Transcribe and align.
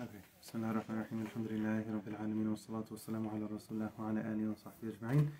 Okay. 0.00 0.22
بسم 0.42 0.58
الله 0.58 0.70
الرحمن 0.70 0.96
الرحيم 0.98 1.22
الحمد 1.22 1.46
لله 1.52 1.84
رب 1.94 2.08
العالمين 2.08 2.48
والصلاة 2.48 2.84
والسلام 2.90 3.28
على 3.28 3.44
رسول 3.44 3.76
الله 3.76 3.90
وعلى 3.98 4.20
آله 4.20 4.50
وصحبه 4.50 4.88
أجمعين. 4.88 5.30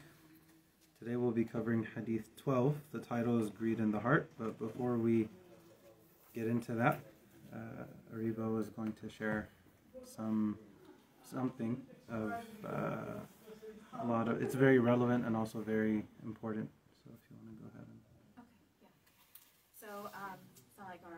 Today 0.99 1.17
we'll 1.17 1.33
be 1.33 1.45
covering 1.45 1.87
Hadith 1.95 2.37
12. 2.37 2.77
The 2.93 3.01
title 3.01 3.43
is 3.43 3.51
Greed 3.51 3.79
in 3.81 3.91
the 3.91 3.99
Heart, 4.01 4.31
but 4.39 4.59
before 4.59 4.97
we 4.97 5.29
get 6.35 6.47
into 6.47 6.75
that, 6.75 7.01
uh, 7.53 7.85
Aribo 8.15 8.61
is 8.61 8.69
going 8.69 8.93
to 9.03 9.09
share 9.09 9.49
some 10.05 10.57
something 11.29 11.81
of 12.09 12.33
uh, 12.65 14.01
a 14.01 14.07
lot 14.07 14.29
of. 14.29 14.41
It's 14.41 14.55
very 14.55 14.79
relevant 14.79 15.27
and 15.27 15.37
also 15.37 15.59
very 15.59 16.05
important. 16.25 16.71
So 17.05 17.11
if 17.13 17.21
you 17.31 17.37
want 17.43 17.57
to 17.57 17.63
go 17.63 17.69
ahead 17.75 17.87
and. 17.91 17.99
Okay, 18.39 18.61
yeah. 18.83 18.89
So, 19.81 19.89
um, 20.15 20.39
Assalamualaikum 20.79 21.11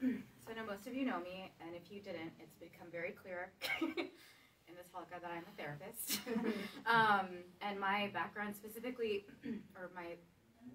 everyone. 0.00 0.24
know 0.59 0.67
most 0.67 0.87
of 0.87 0.93
you 0.93 1.07
know 1.07 1.23
me, 1.23 1.55
and 1.63 1.71
if 1.71 1.87
you 1.87 2.03
didn't, 2.03 2.35
it's 2.43 2.59
become 2.59 2.91
very 2.91 3.15
clear 3.15 3.55
in 3.79 4.73
this 4.75 4.91
halqa 4.91 5.15
that 5.23 5.31
I'm 5.31 5.47
a 5.47 5.55
therapist. 5.55 6.19
um, 6.83 7.47
and 7.63 7.79
my 7.79 8.11
background 8.11 8.51
specifically, 8.51 9.23
or 9.79 9.87
my 9.95 10.19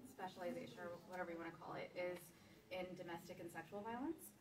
specialization, 0.09 0.81
or 0.81 0.97
whatever 1.05 1.29
you 1.29 1.37
want 1.37 1.53
to 1.53 1.57
call 1.61 1.77
it, 1.77 1.93
is 1.93 2.17
in 2.73 2.89
domestic 2.97 3.37
and 3.37 3.49
sexual 3.53 3.85
violence. 3.85 4.33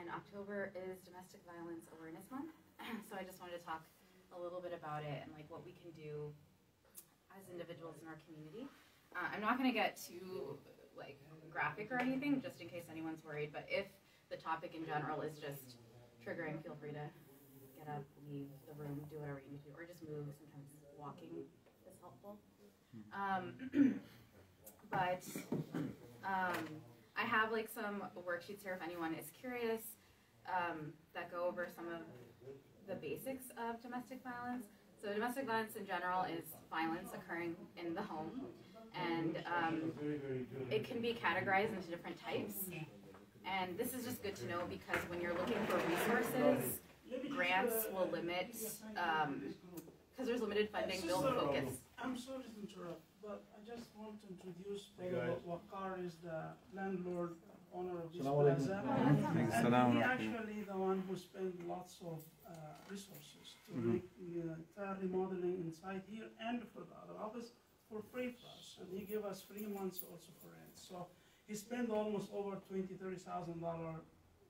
And 0.00 0.08
October 0.08 0.72
is 0.72 1.00
Domestic 1.04 1.44
Violence 1.44 1.84
Awareness 1.92 2.24
Month. 2.32 2.56
so 3.08 3.12
I 3.12 3.28
just 3.28 3.40
wanted 3.44 3.60
to 3.60 3.64
talk 3.64 3.84
a 4.32 4.38
little 4.40 4.60
bit 4.60 4.72
about 4.72 5.04
it 5.04 5.20
and 5.24 5.32
like 5.36 5.48
what 5.52 5.64
we 5.64 5.76
can 5.76 5.92
do 5.92 6.32
as 7.36 7.44
individuals 7.52 8.00
in 8.00 8.08
our 8.08 8.20
community. 8.24 8.68
Uh, 9.12 9.28
I'm 9.32 9.44
not 9.44 9.60
going 9.60 9.68
to 9.68 9.76
get 9.76 10.00
too 10.00 10.56
like 10.96 11.20
graphic 11.52 11.92
or 11.92 12.00
anything, 12.00 12.40
just 12.40 12.60
in 12.60 12.68
case 12.68 12.88
anyone's 12.88 13.24
worried. 13.24 13.52
But 13.52 13.64
if 13.68 13.88
the 14.30 14.36
topic 14.36 14.74
in 14.74 14.84
general 14.86 15.20
is 15.22 15.38
just 15.38 15.76
triggering, 16.24 16.62
feel 16.62 16.76
free 16.80 16.92
to 16.92 17.06
get 17.76 17.88
up, 17.88 18.04
leave 18.30 18.48
the 18.68 18.74
room, 18.76 19.00
do 19.10 19.18
whatever 19.18 19.40
you 19.44 19.56
need 19.56 19.62
to, 19.64 19.70
or 19.76 19.84
just 19.84 20.02
move. 20.02 20.26
Sometimes 20.36 20.68
walking 20.98 21.30
is 21.86 21.96
helpful. 22.00 22.36
Um, 23.12 24.00
but 24.90 25.22
um, 26.24 26.58
I 27.16 27.22
have 27.24 27.52
like 27.52 27.68
some 27.72 28.02
worksheets 28.16 28.62
here 28.62 28.78
if 28.78 28.82
anyone 28.82 29.14
is 29.14 29.26
curious 29.40 29.82
um, 30.48 30.92
that 31.14 31.30
go 31.30 31.46
over 31.46 31.68
some 31.74 31.86
of 31.88 32.00
the 32.88 32.94
basics 32.94 33.44
of 33.56 33.80
domestic 33.82 34.20
violence. 34.22 34.66
So 35.02 35.12
domestic 35.12 35.46
violence 35.46 35.76
in 35.76 35.86
general 35.86 36.24
is 36.24 36.44
violence 36.70 37.10
occurring 37.14 37.54
in 37.76 37.94
the 37.94 38.02
home, 38.02 38.42
and 38.94 39.36
um, 39.46 39.92
it 40.70 40.84
can 40.88 41.00
be 41.00 41.16
categorized 41.22 41.74
into 41.76 41.88
different 41.88 42.16
types. 42.20 42.54
And 43.56 43.76
this 43.78 43.94
is 43.94 44.04
just 44.04 44.22
good 44.22 44.36
to 44.36 44.46
know 44.48 44.60
because 44.68 45.00
when 45.08 45.20
you're 45.20 45.34
looking 45.34 45.58
for 45.66 45.76
resources, 45.88 46.80
grants 47.34 47.86
will 47.92 48.08
limit, 48.12 48.52
because 48.52 50.26
there's 50.26 50.40
limited 50.40 50.68
funding, 50.70 51.00
they'll 51.06 51.22
focus. 51.22 51.78
I'm 52.02 52.16
sorry 52.18 52.44
to 52.44 52.60
interrupt, 52.60 53.02
but 53.22 53.42
I 53.56 53.58
just 53.66 53.88
want 53.98 54.20
to 54.22 54.26
introduce 54.28 54.90
Brother 54.98 55.34
Wakar 55.48 56.04
is 56.04 56.14
the 56.22 56.52
landlord, 56.74 57.32
owner 57.74 58.00
of 58.00 58.12
this 58.12 58.22
Assalamu 58.22 58.56
plaza. 58.86 59.28
And 59.38 59.52
salam 59.52 59.96
he 59.96 60.02
actually 60.02 60.62
the 60.66 60.76
one 60.76 61.02
who 61.08 61.16
spent 61.16 61.52
lots 61.68 62.00
of 62.00 62.18
uh, 62.48 62.54
resources 62.90 63.56
to 63.66 63.72
Mhm. 63.74 63.92
make 63.92 64.06
the 64.18 64.40
entire 64.56 64.96
remodeling 65.02 65.56
inside 65.66 66.02
here 66.08 66.28
and 66.48 66.64
for 66.72 66.82
the 66.90 66.96
other 67.02 67.16
office 67.20 67.52
for 67.88 68.00
free 68.12 68.30
for 68.40 68.48
us. 68.56 68.78
And 68.80 68.88
he 68.98 69.04
gave 69.04 69.22
us 69.24 69.42
three 69.42 69.66
months 69.66 70.00
also 70.10 70.32
for 70.40 70.48
rent. 70.48 70.74
So 70.88 71.08
he 71.48 71.54
spent 71.54 71.90
almost 71.90 72.28
over 72.32 72.56
twenty, 72.68 72.94
thirty 72.94 73.16
thousand 73.16 73.60
dollar 73.60 73.94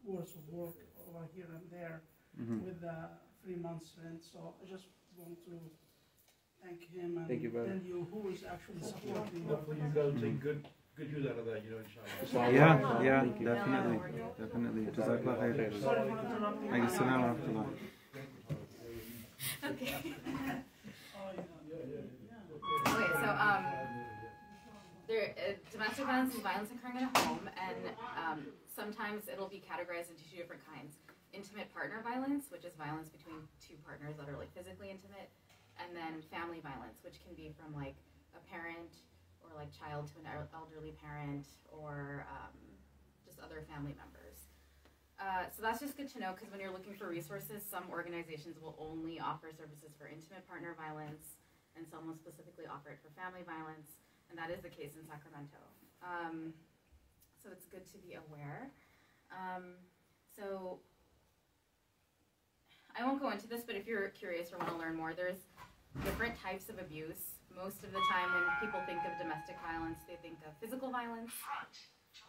worth 0.05 0.35
of 0.37 0.45
work 0.53 0.75
over 1.09 1.25
here 1.35 1.47
and 1.57 1.67
there 1.71 2.01
Mhm. 2.41 2.63
with 2.65 2.81
the 2.81 2.97
three 3.43 3.57
months 3.57 3.95
rent. 4.03 4.23
So 4.23 4.55
I 4.63 4.65
just 4.69 4.87
want 5.17 5.39
to 5.47 5.57
thank 6.63 6.81
him 6.95 7.19
and 7.19 7.27
Thank 7.29 7.43
you, 7.43 7.51
brother. 7.51 7.69
tell 7.71 7.83
you 7.93 7.99
who 8.11 8.29
is 8.31 8.45
actually 8.45 8.83
supporting. 8.83 9.43
Hopefully 9.45 9.81
you 9.81 9.91
guys 9.99 10.13
take 10.23 10.41
good, 10.41 10.61
good 10.97 11.11
use 11.11 11.27
out 11.31 11.39
of 11.39 11.47
that, 11.47 11.65
you 11.65 11.71
know, 11.71 11.79
inshallah. 11.87 12.53
Yeah, 12.53 13.03
yeah, 13.09 13.23
definitely, 13.51 13.99
definitely. 14.39 14.83
Jazakallah 14.97 15.37
khair. 15.39 15.81
Sorry 15.81 16.11
for 16.11 16.19
interrupting. 16.19 16.71
Alaykum 16.71 16.91
salam 16.91 17.19
wa 17.23 17.29
rahmatullah. 17.35 17.67
Okay. 19.71 20.15
there, 25.09 25.33
uh, 25.41 25.57
domestic 25.73 26.05
violence 26.05 26.37
is 26.37 26.45
violence 26.45 26.69
occurring 26.69 27.01
in 27.01 27.09
a 27.09 27.13
home, 27.25 27.49
and 27.57 27.83
um, 28.21 28.41
sometimes 28.69 29.25
it'll 29.27 29.49
be 29.49 29.65
categorized 29.65 30.13
into 30.13 30.23
two 30.29 30.37
different 30.37 30.61
kinds: 30.69 31.01
intimate 31.33 31.73
partner 31.73 32.05
violence, 32.05 32.53
which 32.53 32.69
is 32.69 32.77
violence 32.77 33.09
between 33.09 33.41
two 33.57 33.81
partners 33.89 34.21
that 34.21 34.29
are 34.29 34.37
like 34.37 34.53
physically 34.53 34.93
intimate, 34.93 35.33
and 35.81 35.97
then 35.97 36.21
family 36.29 36.61
violence, 36.61 37.01
which 37.01 37.17
can 37.25 37.33
be 37.33 37.57
from 37.57 37.73
like 37.73 37.97
a 38.37 38.41
parent 38.53 39.01
or 39.41 39.49
like 39.57 39.73
child 39.73 40.13
to 40.13 40.21
an 40.21 40.29
elderly 40.53 40.93
parent 41.01 41.49
or 41.73 42.29
um, 42.29 42.55
just 43.25 43.41
other 43.41 43.65
family 43.65 43.97
members. 43.97 44.37
Uh, 45.17 45.49
so 45.51 45.65
that's 45.65 45.81
just 45.81 45.97
good 45.97 46.07
to 46.07 46.21
know 46.21 46.37
because 46.37 46.53
when 46.53 46.61
you're 46.61 46.71
looking 46.71 46.95
for 46.95 47.09
resources, 47.09 47.65
some 47.65 47.89
organizations 47.91 48.61
will 48.61 48.77
only 48.79 49.19
offer 49.19 49.51
services 49.51 49.91
for 49.97 50.07
intimate 50.07 50.45
partner 50.47 50.77
violence, 50.77 51.41
and 51.75 51.89
some 51.89 52.07
will 52.07 52.15
specifically 52.15 52.69
offer 52.69 52.93
it 52.95 53.01
for 53.03 53.11
family 53.19 53.43
violence, 53.43 53.99
and 54.31 54.39
that 54.39 54.51
is 54.51 54.61
the 54.63 54.69
case 54.69 54.93
in 54.99 55.07
Sacramento. 55.07 55.61
Um, 56.03 56.53
so 57.43 57.51
it's 57.51 57.67
good 57.67 57.87
to 57.93 57.99
be 57.99 58.15
aware. 58.15 58.71
Um, 59.31 59.81
so 60.37 60.79
I 62.97 63.05
won't 63.05 63.21
go 63.21 63.31
into 63.31 63.47
this, 63.47 63.63
but 63.67 63.77
if 63.77 63.87
you're 63.87 64.09
curious 64.11 64.53
or 64.53 64.59
want 64.59 64.71
to 64.71 64.79
learn 64.79 64.97
more, 64.97 65.15
there's 65.15 65.39
different 66.05 66.35
types 66.41 66.69
of 66.69 66.79
abuse. 66.79 67.39
Most 67.55 67.83
of 67.83 67.91
the 67.91 68.03
time, 68.11 68.31
when 68.35 68.45
people 68.61 68.81
think 68.87 69.03
of 69.03 69.19
domestic 69.19 69.57
violence, 69.63 69.99
they 70.07 70.17
think 70.23 70.39
of 70.47 70.55
physical 70.61 70.91
violence. 70.91 71.33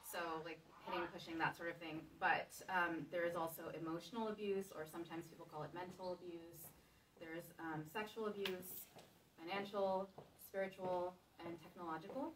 So, 0.09 0.41
like 0.45 0.57
hitting, 0.85 1.05
pushing, 1.13 1.37
that 1.37 1.57
sort 1.57 1.69
of 1.69 1.77
thing. 1.77 2.01
But 2.19 2.49
um, 2.65 3.05
there 3.11 3.25
is 3.25 3.35
also 3.35 3.69
emotional 3.77 4.29
abuse, 4.29 4.73
or 4.73 4.85
sometimes 4.89 5.25
people 5.29 5.45
call 5.45 5.63
it 5.63 5.69
mental 5.73 6.17
abuse. 6.17 6.73
There's 7.21 7.45
um, 7.59 7.85
sexual 7.93 8.25
abuse, 8.25 8.89
financial, 9.37 10.09
spiritual, 10.41 11.13
and 11.45 11.55
technological. 11.61 12.33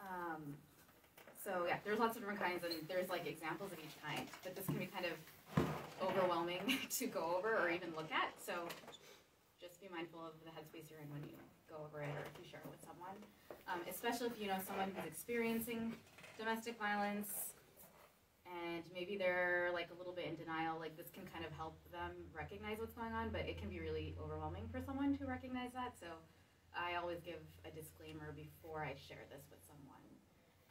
Um, 0.00 0.54
so 1.44 1.66
yeah, 1.68 1.76
there's 1.84 1.98
lots 1.98 2.16
of 2.16 2.22
different 2.22 2.40
kinds, 2.40 2.64
and 2.64 2.72
there's 2.88 3.08
like 3.08 3.26
examples 3.26 3.72
of 3.72 3.78
each 3.78 3.96
kind. 4.00 4.26
But 4.42 4.56
this 4.56 4.64
can 4.66 4.76
be 4.76 4.88
kind 4.88 5.06
of 5.06 5.16
overwhelming 6.00 6.60
to 6.98 7.06
go 7.06 7.36
over 7.36 7.56
or 7.56 7.68
even 7.70 7.92
look 7.96 8.10
at. 8.12 8.32
So 8.40 8.64
just 9.60 9.80
be 9.80 9.88
mindful 9.92 10.20
of 10.24 10.32
the 10.44 10.52
headspace 10.52 10.88
you're 10.88 11.00
in 11.00 11.10
when 11.12 11.22
you 11.28 11.36
go 11.68 11.76
over 11.84 12.00
it, 12.02 12.12
or 12.16 12.24
if 12.24 12.34
you 12.40 12.48
share 12.48 12.60
it 12.64 12.70
with 12.70 12.80
someone, 12.84 13.16
um, 13.68 13.80
especially 13.88 14.28
if 14.32 14.36
you 14.40 14.48
know 14.48 14.60
someone 14.66 14.92
who's 14.96 15.08
experiencing 15.08 15.92
domestic 16.38 16.78
violence 16.78 17.54
and 18.44 18.82
maybe 18.92 19.16
they're 19.16 19.70
like 19.72 19.88
a 19.94 19.96
little 19.98 20.12
bit 20.12 20.26
in 20.26 20.36
denial 20.36 20.76
like 20.78 20.96
this 20.96 21.08
can 21.14 21.22
kind 21.32 21.44
of 21.44 21.52
help 21.56 21.74
them 21.90 22.10
recognize 22.34 22.78
what's 22.78 22.92
going 22.92 23.12
on 23.12 23.30
but 23.30 23.42
it 23.42 23.58
can 23.58 23.68
be 23.68 23.80
really 23.80 24.14
overwhelming 24.22 24.66
for 24.70 24.80
someone 24.84 25.16
to 25.16 25.24
recognize 25.26 25.70
that 25.72 25.94
so 25.98 26.06
i 26.76 26.96
always 27.00 27.20
give 27.20 27.40
a 27.64 27.70
disclaimer 27.70 28.34
before 28.34 28.82
i 28.82 28.94
share 28.94 29.24
this 29.30 29.46
with 29.50 29.62
someone. 29.66 30.04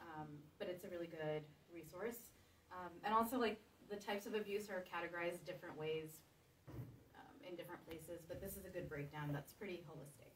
Um, 0.00 0.28
but 0.58 0.68
it's 0.68 0.84
a 0.84 0.88
really 0.88 1.08
good 1.08 1.42
resource. 1.72 2.30
Um, 2.70 2.92
and 3.04 3.14
also 3.14 3.38
like 3.38 3.58
the 3.90 3.96
types 3.96 4.26
of 4.26 4.34
abuse 4.34 4.68
are 4.70 4.84
categorized 4.84 5.44
different 5.44 5.78
ways 5.78 6.20
um, 6.68 7.34
in 7.48 7.56
different 7.56 7.84
places 7.86 8.24
but 8.28 8.40
this 8.40 8.56
is 8.56 8.64
a 8.64 8.72
good 8.72 8.88
breakdown 8.88 9.30
that's 9.32 9.52
pretty 9.52 9.82
holistic. 9.88 10.32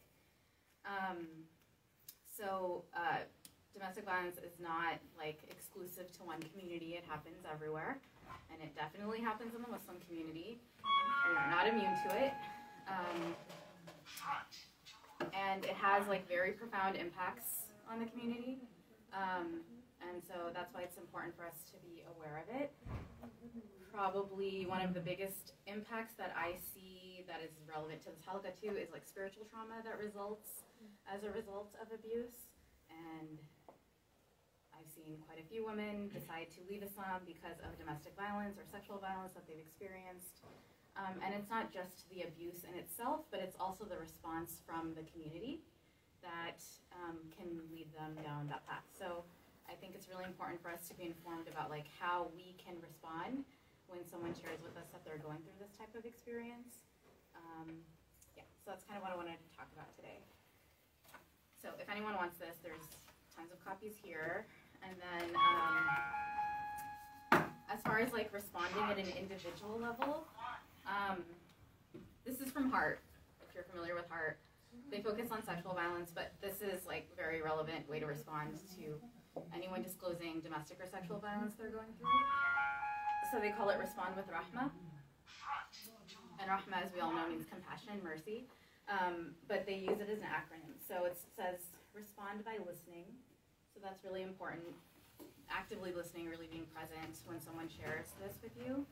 Um, 0.87 1.27
so 2.25 2.85
uh, 2.95 3.27
domestic 3.75 4.05
violence 4.05 4.39
is 4.39 4.59
not 4.61 4.99
like 5.19 5.39
exclusive 5.51 6.11
to 6.19 6.23
one 6.25 6.41
community. 6.55 6.95
It 6.95 7.05
happens 7.09 7.45
everywhere, 7.51 7.99
and 8.53 8.63
it 8.63 8.75
definitely 8.75 9.21
happens 9.21 9.55
in 9.55 9.63
the 9.63 9.69
Muslim 9.69 9.97
community. 10.07 10.59
We're 11.29 11.51
not 11.51 11.67
immune 11.67 11.93
to 12.09 12.17
it, 12.17 12.33
um, 12.89 13.35
and 15.35 15.65
it 15.65 15.77
has 15.77 16.07
like 16.09 16.29
very 16.29 16.53
profound 16.53 16.97
impacts 16.97 17.69
on 17.91 17.99
the 17.99 18.07
community. 18.07 18.59
Um, 19.13 19.65
and 20.05 20.23
so 20.23 20.55
that's 20.55 20.73
why 20.73 20.83
it's 20.87 20.97
important 20.97 21.35
for 21.35 21.45
us 21.45 21.59
to 21.75 21.77
be 21.83 22.05
aware 22.17 22.45
of 22.45 22.49
it. 22.55 22.71
Probably 23.91 24.69
one 24.69 24.85
of 24.85 24.95
the 24.95 25.01
biggest 25.01 25.59
impacts 25.67 26.15
that 26.15 26.31
I 26.37 26.55
see 26.61 27.25
that 27.27 27.43
is 27.43 27.51
relevant 27.67 28.05
to 28.07 28.15
this 28.15 28.23
halqa 28.23 28.55
too 28.55 28.77
is 28.79 28.93
like 28.95 29.03
spiritual 29.03 29.49
trauma 29.51 29.83
that 29.83 29.99
results 29.99 30.63
as 31.09 31.25
a 31.27 31.33
result 31.35 31.75
of 31.83 31.91
abuse. 31.91 32.47
And 32.89 33.41
I've 34.71 34.87
seen 34.95 35.19
quite 35.27 35.43
a 35.43 35.47
few 35.51 35.67
women 35.67 36.07
decide 36.15 36.55
to 36.55 36.61
leave 36.71 36.87
Islam 36.87 37.27
because 37.27 37.59
of 37.67 37.75
domestic 37.75 38.15
violence 38.15 38.55
or 38.55 38.65
sexual 38.71 39.03
violence 39.03 39.35
that 39.35 39.49
they've 39.51 39.59
experienced. 39.59 40.47
Um, 40.99 41.15
and 41.23 41.31
it's 41.31 41.47
not 41.47 41.71
just 41.71 42.11
the 42.11 42.27
abuse 42.27 42.67
in 42.67 42.75
itself, 42.75 43.23
but 43.31 43.39
it's 43.39 43.55
also 43.63 43.87
the 43.87 43.95
response 43.95 44.59
from 44.67 44.99
the 44.99 45.07
community 45.15 45.63
that 46.27 46.59
um, 46.91 47.23
can 47.31 47.47
lead 47.71 47.87
them 47.95 48.19
down 48.27 48.51
that 48.51 48.67
path. 48.67 48.83
So 48.99 49.23
I 49.71 49.79
think 49.79 49.95
it's 49.95 50.11
really 50.11 50.27
important 50.27 50.59
for 50.59 50.75
us 50.75 50.91
to 50.91 50.95
be 50.99 51.07
informed 51.07 51.47
about 51.47 51.71
like 51.71 51.87
how 52.03 52.35
we 52.35 52.59
can 52.59 52.75
respond 52.83 53.47
when 53.87 54.03
someone 54.11 54.35
shares 54.35 54.59
with 54.59 54.75
us 54.75 54.91
that 54.91 55.07
they're 55.07 55.23
going 55.23 55.39
through 55.47 55.55
this 55.63 55.71
type 55.79 55.95
of 55.95 56.03
experience. 56.03 56.83
Um, 57.39 57.79
yeah, 58.35 58.43
so 58.59 58.75
that's 58.75 58.83
kind 58.83 58.99
of 58.99 59.07
what 59.07 59.15
I 59.15 59.17
wanted 59.17 59.39
to 59.39 59.51
talk 59.55 59.71
about 59.71 59.95
today. 59.95 60.19
So 61.63 61.71
if 61.79 61.87
anyone 61.87 62.19
wants 62.19 62.43
this, 62.43 62.59
there's 62.67 62.83
tons 63.31 63.55
of 63.55 63.63
copies 63.63 63.95
here. 64.03 64.51
And 64.83 64.99
then 64.99 65.31
um, 65.39 65.87
as 67.71 67.79
far 67.87 68.03
as 68.03 68.11
like 68.11 68.35
responding 68.35 68.83
at 68.83 68.99
an 68.99 69.15
individual 69.15 69.79
level, 69.79 70.27
um, 70.89 71.23
this 72.25 72.41
is 72.41 72.51
from 72.51 72.71
Heart, 72.71 73.01
if 73.47 73.55
you're 73.55 73.65
familiar 73.65 73.95
with 73.95 74.09
Heart. 74.09 74.39
They 74.91 75.01
focus 75.01 75.29
on 75.31 75.45
sexual 75.45 75.75
violence, 75.75 76.11
but 76.15 76.33
this 76.41 76.61
is 76.65 76.87
like 76.87 77.09
very 77.17 77.43
relevant 77.43 77.89
way 77.89 78.01
to 78.01 78.07
respond 78.07 78.57
to 78.77 78.97
anyone 79.55 79.83
disclosing 79.83 80.41
domestic 80.41 80.81
or 80.81 80.87
sexual 80.89 81.19
violence 81.19 81.53
they're 81.59 81.71
going 81.71 81.93
through. 82.01 82.09
So 83.33 83.41
they 83.41 83.51
call 83.53 83.69
it 83.69 83.79
Respond 83.79 84.17
with 84.17 84.25
Rahma. 84.33 84.71
And 86.41 86.47
Rahma, 86.49 86.81
as 86.85 86.93
we 86.95 87.01
all 87.01 87.13
know, 87.13 87.29
means 87.29 87.45
compassion 87.45 87.93
and 87.93 88.03
mercy. 88.03 88.47
Um, 88.89 89.37
but 89.49 89.67
they 89.67 89.77
use 89.77 90.01
it 90.01 90.09
as 90.09 90.25
an 90.25 90.33
acronym. 90.33 90.73
So 90.81 91.05
it 91.05 91.19
says 91.37 91.61
respond 91.93 92.45
by 92.45 92.57
listening. 92.65 93.05
So 93.75 93.81
that's 93.85 94.01
really 94.05 94.23
important. 94.23 94.65
Actively 95.51 95.93
listening, 95.93 96.29
really 96.29 96.49
being 96.49 96.65
present 96.73 97.21
when 97.29 97.41
someone 97.41 97.69
shares 97.69 98.09
this 98.17 98.41
with 98.41 98.53
you. 98.57 98.87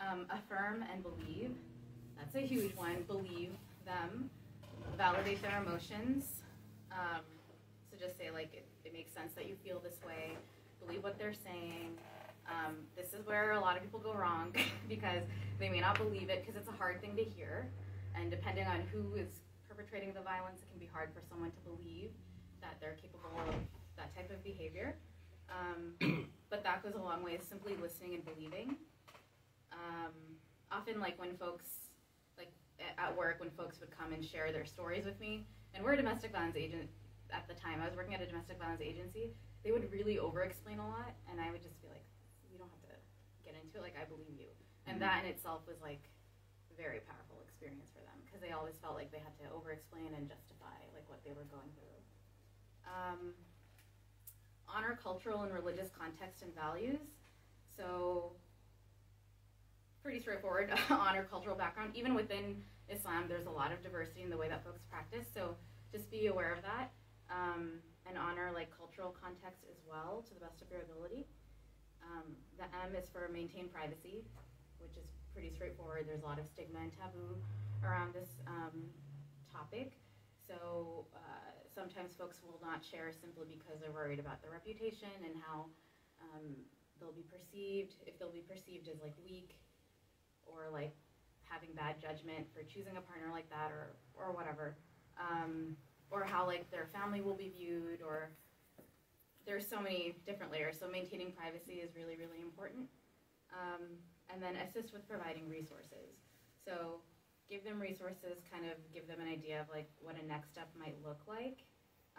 Um, 0.00 0.26
affirm 0.30 0.84
and 0.92 1.02
believe. 1.02 1.54
That's 2.16 2.34
a 2.34 2.40
huge 2.40 2.74
one. 2.76 3.04
Believe 3.06 3.52
them. 3.84 4.30
Validate 4.96 5.42
their 5.42 5.62
emotions. 5.62 6.24
Um, 6.92 7.22
so 7.90 7.96
just 7.98 8.16
say, 8.16 8.30
like, 8.30 8.52
it, 8.54 8.66
it 8.84 8.92
makes 8.92 9.12
sense 9.12 9.32
that 9.34 9.48
you 9.48 9.56
feel 9.64 9.80
this 9.80 9.96
way. 10.06 10.36
Believe 10.84 11.02
what 11.02 11.18
they're 11.18 11.34
saying. 11.34 11.98
Um, 12.48 12.76
this 12.96 13.12
is 13.12 13.26
where 13.26 13.52
a 13.52 13.60
lot 13.60 13.76
of 13.76 13.82
people 13.82 14.00
go 14.00 14.14
wrong 14.14 14.54
because 14.88 15.22
they 15.58 15.68
may 15.68 15.80
not 15.80 15.98
believe 15.98 16.30
it 16.30 16.44
because 16.44 16.60
it's 16.60 16.68
a 16.68 16.76
hard 16.76 17.00
thing 17.00 17.16
to 17.16 17.24
hear. 17.24 17.68
And 18.14 18.30
depending 18.30 18.66
on 18.66 18.82
who 18.92 19.14
is 19.14 19.28
perpetrating 19.68 20.12
the 20.14 20.22
violence, 20.22 20.60
it 20.62 20.70
can 20.70 20.78
be 20.78 20.88
hard 20.92 21.10
for 21.14 21.20
someone 21.28 21.50
to 21.50 21.60
believe 21.70 22.10
that 22.60 22.76
they're 22.80 22.96
capable 23.00 23.38
of 23.46 23.54
that 23.96 24.14
type 24.14 24.30
of 24.30 24.42
behavior. 24.42 24.96
Um, 25.50 26.26
but 26.50 26.64
that 26.64 26.82
goes 26.82 26.94
a 26.94 27.02
long 27.02 27.22
way, 27.22 27.38
simply 27.48 27.74
listening 27.80 28.14
and 28.14 28.24
believing. 28.24 28.76
Um, 29.78 30.12
often, 30.70 31.00
like 31.00 31.18
when 31.18 31.36
folks, 31.36 31.86
like 32.36 32.50
at 32.98 33.16
work, 33.16 33.38
when 33.38 33.50
folks 33.50 33.78
would 33.80 33.90
come 33.90 34.12
and 34.12 34.24
share 34.24 34.50
their 34.50 34.66
stories 34.66 35.04
with 35.04 35.18
me, 35.20 35.46
and 35.74 35.84
we're 35.84 35.94
a 35.94 35.96
domestic 35.96 36.32
violence 36.32 36.56
agent 36.56 36.90
at 37.30 37.46
the 37.46 37.54
time, 37.54 37.80
I 37.80 37.86
was 37.86 37.94
working 37.94 38.14
at 38.14 38.20
a 38.20 38.26
domestic 38.26 38.58
violence 38.58 38.82
agency, 38.82 39.30
they 39.62 39.70
would 39.70 39.90
really 39.92 40.18
over 40.18 40.42
explain 40.42 40.78
a 40.78 40.88
lot, 40.88 41.14
and 41.30 41.40
I 41.40 41.50
would 41.50 41.62
just 41.62 41.80
be 41.80 41.88
like, 41.88 42.04
we 42.50 42.58
don't 42.58 42.70
have 42.70 42.82
to 42.90 42.94
get 43.44 43.54
into 43.54 43.78
it, 43.78 43.82
like, 43.82 43.96
I 44.00 44.04
believe 44.08 44.34
you. 44.34 44.50
And 44.88 45.00
that 45.04 45.24
in 45.24 45.30
itself 45.30 45.68
was 45.68 45.76
like 45.84 46.00
a 46.72 46.74
very 46.74 47.04
powerful 47.04 47.44
experience 47.44 47.92
for 47.92 48.00
them 48.00 48.16
because 48.24 48.40
they 48.40 48.56
always 48.56 48.80
felt 48.80 48.96
like 48.96 49.12
they 49.12 49.20
had 49.20 49.36
to 49.44 49.46
over 49.52 49.70
explain 49.70 50.16
and 50.16 50.24
justify 50.24 50.80
like 50.96 51.04
what 51.12 51.20
they 51.28 51.36
were 51.36 51.44
going 51.52 51.68
through. 51.76 52.00
Um, 52.88 53.36
honor 54.64 54.96
cultural 54.96 55.44
and 55.44 55.52
religious 55.52 55.92
context 55.92 56.40
and 56.40 56.54
values. 56.56 57.04
So 57.76 58.32
pretty 60.02 60.20
straightforward. 60.20 60.70
honor 60.90 61.26
cultural 61.30 61.56
background. 61.56 61.92
Even 61.94 62.14
within 62.14 62.62
Islam, 62.88 63.24
there's 63.28 63.46
a 63.46 63.50
lot 63.50 63.72
of 63.72 63.82
diversity 63.82 64.22
in 64.22 64.30
the 64.30 64.36
way 64.36 64.48
that 64.48 64.64
folks 64.64 64.82
practice. 64.90 65.26
So 65.32 65.56
just 65.92 66.10
be 66.10 66.26
aware 66.26 66.52
of 66.52 66.62
that. 66.62 66.92
Um, 67.28 67.80
and 68.08 68.16
honor 68.16 68.50
like 68.54 68.72
cultural 68.72 69.12
context 69.12 69.68
as 69.68 69.76
well 69.84 70.24
to 70.26 70.32
the 70.32 70.40
best 70.40 70.62
of 70.62 70.70
your 70.72 70.80
ability. 70.80 71.28
Um, 72.00 72.32
the 72.56 72.64
M 72.64 72.96
is 72.96 73.04
for 73.12 73.28
maintain 73.28 73.68
privacy, 73.68 74.24
which 74.80 74.96
is 74.96 75.12
pretty 75.34 75.52
straightforward. 75.52 76.08
There's 76.08 76.24
a 76.24 76.26
lot 76.26 76.40
of 76.40 76.48
stigma 76.48 76.80
and 76.80 76.92
taboo 76.92 77.36
around 77.84 78.14
this 78.14 78.40
um, 78.48 78.88
topic. 79.52 79.92
So 80.48 81.04
uh, 81.12 81.52
sometimes 81.68 82.16
folks 82.16 82.40
will 82.40 82.56
not 82.64 82.80
share 82.80 83.12
simply 83.12 83.44
because 83.44 83.76
they're 83.84 83.92
worried 83.92 84.18
about 84.18 84.40
their 84.40 84.56
reputation 84.56 85.12
and 85.20 85.36
how 85.36 85.68
um, 86.24 86.56
they'll 86.96 87.12
be 87.12 87.28
perceived, 87.28 88.00
if 88.08 88.16
they'll 88.16 88.32
be 88.32 88.46
perceived 88.48 88.88
as 88.88 88.96
like 89.04 89.12
weak 89.20 89.60
or 90.48 90.72
like 90.72 90.94
having 91.42 91.70
bad 91.74 92.00
judgment 92.00 92.46
for 92.52 92.62
choosing 92.62 92.96
a 92.96 93.00
partner 93.00 93.28
like 93.32 93.48
that 93.50 93.70
or, 93.72 93.96
or 94.14 94.32
whatever. 94.34 94.76
Um, 95.18 95.76
or 96.10 96.24
how 96.24 96.46
like 96.46 96.70
their 96.70 96.88
family 96.92 97.20
will 97.20 97.36
be 97.36 97.52
viewed 97.52 98.00
or 98.00 98.30
there's 99.46 99.66
so 99.66 99.80
many 99.80 100.14
different 100.26 100.52
layers. 100.52 100.78
So 100.78 100.88
maintaining 100.88 101.32
privacy 101.32 101.80
is 101.80 101.94
really, 101.96 102.16
really 102.16 102.40
important. 102.40 102.88
Um, 103.52 103.96
and 104.28 104.42
then 104.42 104.56
assist 104.56 104.92
with 104.92 105.08
providing 105.08 105.48
resources. 105.48 106.20
So 106.64 107.00
give 107.48 107.64
them 107.64 107.80
resources, 107.80 108.44
kind 108.52 108.68
of 108.68 108.76
give 108.92 109.08
them 109.08 109.20
an 109.20 109.28
idea 109.28 109.60
of 109.60 109.68
like 109.72 109.88
what 110.04 110.16
a 110.20 110.24
next 110.26 110.52
step 110.52 110.68
might 110.78 110.96
look 111.04 111.20
like. 111.26 111.64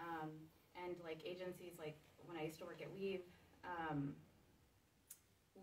Um, 0.01 0.33
and 0.73 0.95
like 1.03 1.21
agencies, 1.25 1.77
like 1.77 1.97
when 2.25 2.37
I 2.37 2.49
used 2.49 2.57
to 2.59 2.65
work 2.65 2.81
at 2.81 2.89
Weave, 2.91 3.21
um, 3.61 4.13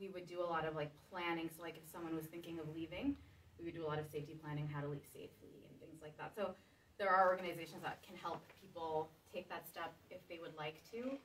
we 0.01 0.09
would 0.09 0.27
do 0.27 0.41
a 0.41 0.49
lot 0.49 0.67
of 0.67 0.75
like 0.75 0.91
planning. 1.11 1.51
So 1.57 1.63
like 1.63 1.77
if 1.77 1.91
someone 1.91 2.15
was 2.15 2.27
thinking 2.27 2.59
of 2.59 2.67
leaving, 2.75 3.17
we 3.59 3.65
would 3.65 3.75
do 3.75 3.85
a 3.85 3.89
lot 3.89 3.99
of 3.99 4.07
safety 4.11 4.39
planning, 4.43 4.69
how 4.69 4.81
to 4.81 4.89
leave 4.89 5.07
safely 5.13 5.65
and 5.69 5.81
things 5.81 6.01
like 6.03 6.17
that. 6.19 6.33
So 6.37 6.55
there 6.99 7.11
are 7.11 7.29
organizations 7.29 7.83
that 7.83 8.03
can 8.07 8.17
help 8.17 8.43
people 8.61 9.09
take 9.33 9.49
that 9.49 9.69
step 9.69 9.93
if 10.11 10.21
they 10.29 10.39
would 10.41 10.57
like 10.57 10.81
to. 10.93 11.19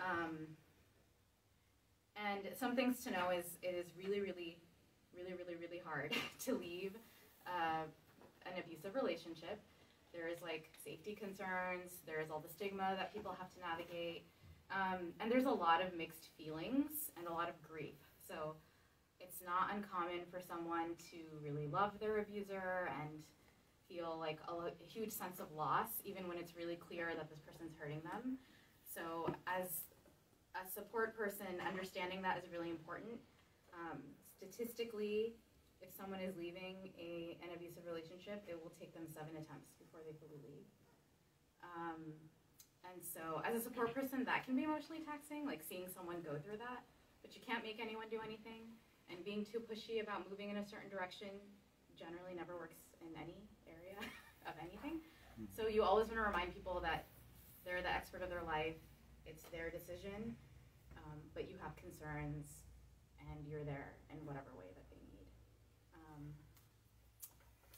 Um, 0.00 0.46
and 2.16 2.40
some 2.58 2.74
things 2.74 3.04
to 3.04 3.10
know 3.10 3.30
is 3.30 3.44
it 3.62 3.74
is 3.74 3.86
really, 3.96 4.20
really, 4.20 4.58
really, 5.14 5.34
really, 5.34 5.54
really 5.54 5.80
hard 5.84 6.12
to 6.44 6.54
leave 6.54 6.92
uh, 7.46 7.84
an 8.46 8.52
abusive 8.58 8.94
relationship. 8.94 9.60
There 10.12 10.28
is 10.28 10.40
like 10.42 10.70
safety 10.84 11.14
concerns, 11.14 11.92
there 12.06 12.20
is 12.20 12.30
all 12.30 12.40
the 12.40 12.48
stigma 12.48 12.94
that 12.96 13.14
people 13.14 13.36
have 13.38 13.52
to 13.54 13.60
navigate, 13.60 14.24
um, 14.70 15.12
and 15.20 15.30
there's 15.30 15.44
a 15.44 15.50
lot 15.50 15.82
of 15.82 15.94
mixed 15.96 16.28
feelings 16.36 17.12
and 17.16 17.26
a 17.26 17.32
lot 17.32 17.48
of 17.48 17.54
grief. 17.62 18.07
So 18.28 18.54
it's 19.20 19.40
not 19.44 19.74
uncommon 19.74 20.28
for 20.30 20.40
someone 20.40 20.94
to 21.10 21.18
really 21.42 21.66
love 21.66 21.98
their 21.98 22.18
abuser 22.18 22.90
and 23.00 23.24
feel 23.88 24.16
like 24.20 24.38
a, 24.48 24.68
a 24.68 24.86
huge 24.86 25.10
sense 25.10 25.40
of 25.40 25.50
loss, 25.56 25.88
even 26.04 26.28
when 26.28 26.36
it's 26.36 26.54
really 26.54 26.76
clear 26.76 27.16
that 27.16 27.30
this 27.30 27.40
person's 27.40 27.72
hurting 27.80 28.02
them. 28.04 28.36
So 28.84 29.32
as 29.48 29.88
a 30.52 30.68
support 30.68 31.16
person, 31.16 31.58
understanding 31.66 32.20
that 32.22 32.38
is 32.38 32.44
really 32.52 32.70
important. 32.70 33.16
Um, 33.72 33.98
statistically, 34.36 35.34
if 35.80 35.88
someone 35.96 36.20
is 36.20 36.36
leaving 36.36 36.90
a, 36.98 37.38
an 37.42 37.54
abusive 37.54 37.86
relationship, 37.86 38.44
it 38.46 38.58
will 38.58 38.74
take 38.76 38.92
them 38.92 39.06
seven 39.08 39.34
attempts 39.38 39.72
before 39.78 40.02
they 40.04 40.14
fully 40.18 40.38
leave. 40.42 40.66
Um, 41.62 42.12
and 42.86 42.98
so, 43.02 43.42
as 43.46 43.54
a 43.54 43.62
support 43.62 43.94
person, 43.94 44.24
that 44.24 44.46
can 44.46 44.56
be 44.56 44.64
emotionally 44.64 45.02
taxing, 45.02 45.46
like 45.46 45.60
seeing 45.62 45.86
someone 45.94 46.22
go 46.22 46.38
through 46.42 46.58
that. 46.58 46.82
But 47.22 47.34
you 47.34 47.42
can't 47.44 47.62
make 47.62 47.78
anyone 47.80 48.06
do 48.10 48.20
anything. 48.24 48.68
And 49.10 49.24
being 49.24 49.44
too 49.44 49.58
pushy 49.58 50.02
about 50.02 50.28
moving 50.28 50.50
in 50.50 50.58
a 50.58 50.66
certain 50.66 50.90
direction 50.90 51.32
generally 51.96 52.36
never 52.36 52.54
works 52.54 52.78
in 53.00 53.08
any 53.16 53.48
area 53.66 53.96
of 54.48 54.54
anything. 54.60 55.00
So, 55.54 55.68
you 55.70 55.86
always 55.86 56.10
want 56.10 56.18
to 56.18 56.26
remind 56.26 56.52
people 56.52 56.80
that 56.82 57.06
they're 57.64 57.80
the 57.80 57.92
expert 57.94 58.22
of 58.22 58.28
their 58.28 58.42
life, 58.42 58.74
it's 59.24 59.44
their 59.54 59.70
decision, 59.70 60.34
um, 60.98 61.18
but 61.34 61.48
you 61.48 61.54
have 61.62 61.76
concerns 61.76 62.66
and 63.30 63.46
you're 63.46 63.64
there 63.64 63.94
in 64.10 64.18
whatever 64.26 64.50
way 64.58 64.66
that 64.74 64.86
they 64.90 65.00
need. 65.12 65.28
Um, 65.94 66.32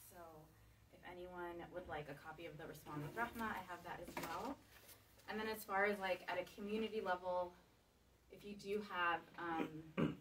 so 0.09 0.21
if 0.93 1.01
anyone 1.05 1.59
would 1.73 1.87
like 1.87 2.07
a 2.09 2.17
copy 2.17 2.45
of 2.45 2.57
the 2.57 2.65
Respond 2.65 3.03
with 3.03 3.13
Rahma, 3.15 3.51
I 3.51 3.61
have 3.67 3.83
that 3.83 3.99
as 4.01 4.09
well. 4.25 4.55
And 5.29 5.39
then 5.39 5.47
as 5.47 5.63
far 5.63 5.85
as 5.85 5.99
like 5.99 6.23
at 6.27 6.39
a 6.39 6.45
community 6.55 7.01
level, 7.03 7.53
if 8.31 8.43
you 8.43 8.55
do 8.55 8.81
have, 8.87 9.21
um, 9.37 10.15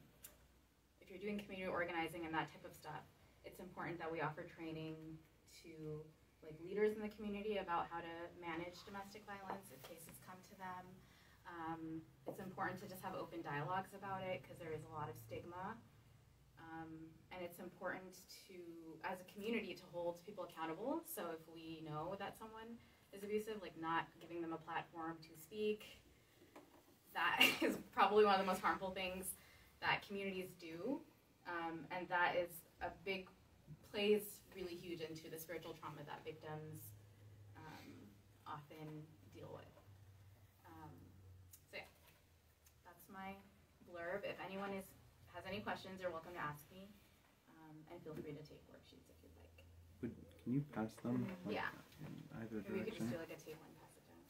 if 1.01 1.11
you're 1.11 1.23
doing 1.23 1.39
community 1.41 1.71
organizing 1.71 2.27
and 2.27 2.35
that 2.35 2.51
type 2.51 2.67
of 2.67 2.75
stuff, 2.75 3.03
it's 3.45 3.59
important 3.59 3.99
that 3.99 4.11
we 4.11 4.21
offer 4.21 4.45
training 4.45 4.99
to 5.65 6.03
like 6.45 6.57
leaders 6.65 6.97
in 6.97 7.01
the 7.03 7.13
community 7.13 7.61
about 7.61 7.87
how 7.93 8.01
to 8.01 8.15
manage 8.41 8.77
domestic 8.89 9.25
violence 9.29 9.69
if 9.73 9.81
cases 9.85 10.17
come 10.25 10.41
to 10.49 10.55
them. 10.57 10.85
Um, 11.45 11.83
it's 12.29 12.41
important 12.41 12.81
to 12.81 12.87
just 12.89 13.03
have 13.03 13.13
open 13.19 13.43
dialogues 13.43 13.93
about 13.93 14.23
it 14.25 14.41
because 14.41 14.57
there 14.57 14.73
is 14.73 14.81
a 14.89 14.93
lot 14.93 15.11
of 15.11 15.17
stigma. 15.19 15.77
Um, 16.61 16.93
and 17.33 17.43
it's 17.43 17.59
important 17.59 18.21
to, 18.47 18.57
as 19.03 19.19
a 19.19 19.27
community, 19.33 19.75
to 19.75 19.87
hold 19.93 20.23
people 20.25 20.47
accountable. 20.47 21.03
So 21.09 21.35
if 21.35 21.43
we 21.51 21.83
know 21.83 22.15
that 22.21 22.39
someone 22.39 22.79
is 23.13 23.25
abusive, 23.25 23.59
like 23.61 23.75
not 23.81 24.07
giving 24.21 24.41
them 24.41 24.53
a 24.55 24.61
platform 24.63 25.19
to 25.25 25.33
speak, 25.35 25.83
that 27.15 27.45
is 27.61 27.77
probably 27.95 28.25
one 28.25 28.35
of 28.35 28.41
the 28.41 28.47
most 28.47 28.61
harmful 28.61 28.91
things 28.91 29.27
that 29.81 30.07
communities 30.07 30.51
do. 30.61 31.01
Um, 31.49 31.81
and 31.91 32.09
that 32.09 32.37
is 32.37 32.51
a 32.83 32.91
big, 33.05 33.27
plays 33.91 34.23
really 34.55 34.75
huge 34.75 35.01
into 35.01 35.31
the 35.31 35.39
spiritual 35.39 35.73
trauma 35.73 36.03
that 36.07 36.23
victims 36.25 36.83
um, 37.57 37.89
often 38.47 39.03
deal 39.35 39.51
with. 39.55 39.75
Um, 40.67 40.93
so 41.71 41.79
yeah, 41.81 41.91
that's 42.87 43.07
my 43.11 43.35
blurb. 43.89 44.23
If 44.23 44.39
anyone 44.45 44.71
is 44.77 44.85
has 45.35 45.45
any 45.47 45.61
questions, 45.63 46.03
you're 46.03 46.11
welcome 46.11 46.35
to 46.35 46.43
ask 46.43 46.67
me. 46.75 46.91
Um, 47.55 47.77
and 47.91 47.97
feel 48.03 48.15
free 48.19 48.35
to 48.35 48.43
take 48.43 48.63
worksheets 48.67 49.07
if 49.07 49.17
you'd 49.23 49.37
like. 49.39 49.63
Would, 50.03 50.15
can 50.43 50.53
you 50.59 50.63
pass 50.75 50.91
them? 51.03 51.27
like, 51.47 51.55
Yeah. 51.55 51.71
In 52.03 52.13
either 52.43 52.63
Maybe 52.67 52.83
we 52.83 52.91
could 52.91 52.99
just 52.99 53.11
do 53.11 53.19
like 53.19 53.31
a 53.31 53.39
table 53.39 53.63
and 53.63 53.77
pass 53.79 53.95
it 53.95 54.05
down. 54.11 54.21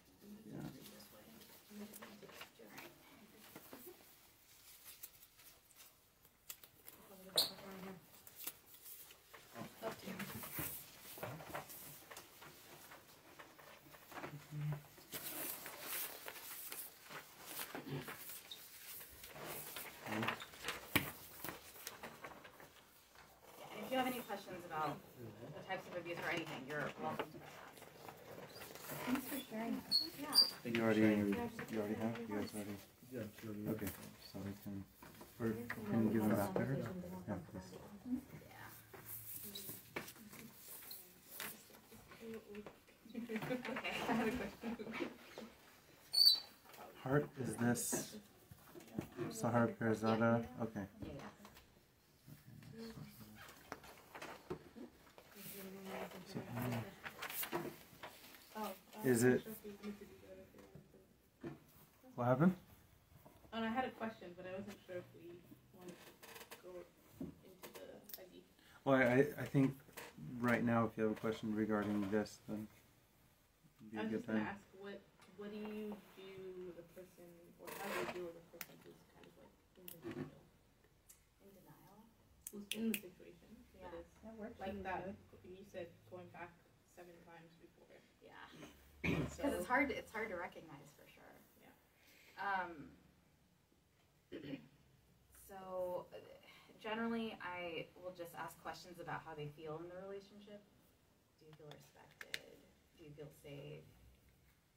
Yeah. 0.44 0.68
This 0.84 1.08
way. 1.08 1.24
Alright. 2.60 2.92
Up 9.84 10.00
to 10.00 10.06
you. 10.06 10.12
And 20.12 20.24
if 23.84 23.90
you 23.90 23.96
have 23.98 24.06
any 24.06 24.19
questions 24.30 24.62
about 24.64 24.94
the 25.58 25.62
types 25.66 25.82
of 25.90 25.98
abuse 25.98 26.16
or 26.22 26.30
anything, 26.30 26.62
you're 26.68 26.86
welcome 27.02 27.26
to 27.34 27.38
ask. 27.42 27.74
Thanks 29.06 29.26
for 29.26 29.38
sharing. 29.50 29.74
Yeah. 30.22 30.70
You 30.70 30.82
already, 30.84 31.00
you 31.00 31.78
already 31.82 31.98
have, 31.98 32.14
you 32.22 32.36
guys 32.38 32.46
already, 32.54 32.76
Yeah, 33.10 33.26
sure. 33.42 33.74
okay, 33.74 33.90
so 34.22 34.38
we 34.46 34.52
can, 34.62 34.84
or 35.40 35.50
can 35.90 36.06
you 36.06 36.10
give 36.14 36.22
them 36.22 36.36
back 36.36 36.54
to 36.54 36.60
her? 36.60 36.78
Yeah, 37.26 37.34
please. 37.50 37.74
Okay, 43.50 43.94
I 44.08 44.12
have 44.12 44.28
a 44.28 44.30
question. 44.30 44.76
Heart, 47.02 47.28
is 47.42 47.56
this 47.56 48.14
Sahar 49.32 49.74
Pirzada? 49.76 50.44
Okay. 50.62 50.86
Yeah. 51.02 51.10
So, 56.32 56.38
um, 56.56 56.74
Oh. 58.56 58.89
Is 59.04 59.24
it- 59.24 59.42
What 62.14 62.24
happened? 62.26 62.54
And 63.52 63.64
I 63.64 63.68
had 63.68 63.84
a 63.86 63.90
question, 63.90 64.28
but 64.36 64.46
I 64.46 64.52
wasn't 64.58 64.76
sure 64.86 64.96
if 64.96 65.08
we 65.16 65.40
wanted 65.78 65.96
to 65.96 66.56
go 66.62 66.70
into 67.20 67.68
the 67.74 67.88
ID. 68.20 68.44
Well, 68.84 69.00
I, 69.00 69.26
I 69.40 69.46
think 69.46 69.72
right 70.38 70.62
now, 70.62 70.84
if 70.84 70.92
you 70.98 71.04
have 71.08 71.12
a 71.16 71.20
question 71.20 71.54
regarding 71.54 72.04
this, 72.10 72.38
then 72.48 72.68
it'd 73.80 73.90
be 73.90 73.98
I 73.98 74.00
a 74.00 74.04
was 74.04 74.10
good 74.12 74.18
just 74.20 74.26
gonna 74.28 74.38
time. 74.44 74.48
ask, 74.52 74.60
what, 74.78 75.00
what 75.40 75.50
do 75.50 75.56
you 75.56 75.96
do 76.14 76.30
with 76.68 76.76
a 76.78 76.86
person, 76.92 77.26
or 77.58 77.66
how 77.80 77.88
do 77.88 77.94
you 78.04 78.06
deal 78.12 78.26
with 78.28 78.36
a 78.36 78.46
person 78.52 78.74
who's 78.84 79.00
kind 79.16 79.24
of 79.24 79.34
like 79.40 79.54
in 79.80 79.84
denial? 79.88 80.44
In 81.40 81.50
denial? 81.56 82.00
Who's 82.52 82.68
in 82.76 82.84
the 82.92 82.98
situation, 83.00 83.48
Yeah. 83.80 83.88
that 83.96 84.36
is, 84.44 84.60
like 84.60 84.76
that, 84.84 85.08
you 85.48 85.64
said 85.72 85.88
going 86.12 86.28
back 86.36 86.52
seven 86.94 87.16
times 87.24 87.48
before. 87.58 87.58
Yeah. 87.58 87.58
So, 87.58 87.59
Because 89.14 89.54
it's 89.54 89.66
hard. 89.66 89.90
It's 89.90 90.10
hard 90.12 90.28
to 90.30 90.36
recognize 90.36 90.90
for 90.96 91.06
sure. 91.10 91.34
Yeah. 91.60 91.74
Um. 92.40 92.90
So, 95.48 96.06
generally, 96.78 97.34
I 97.42 97.90
will 97.98 98.14
just 98.14 98.34
ask 98.38 98.54
questions 98.62 99.00
about 99.02 99.26
how 99.26 99.34
they 99.34 99.50
feel 99.58 99.82
in 99.82 99.90
the 99.90 99.98
relationship. 100.06 100.62
Do 101.38 101.50
you 101.50 101.52
feel 101.58 101.70
respected? 101.74 102.54
Do 102.94 103.02
you 103.02 103.10
feel 103.18 103.26
safe? 103.42 103.82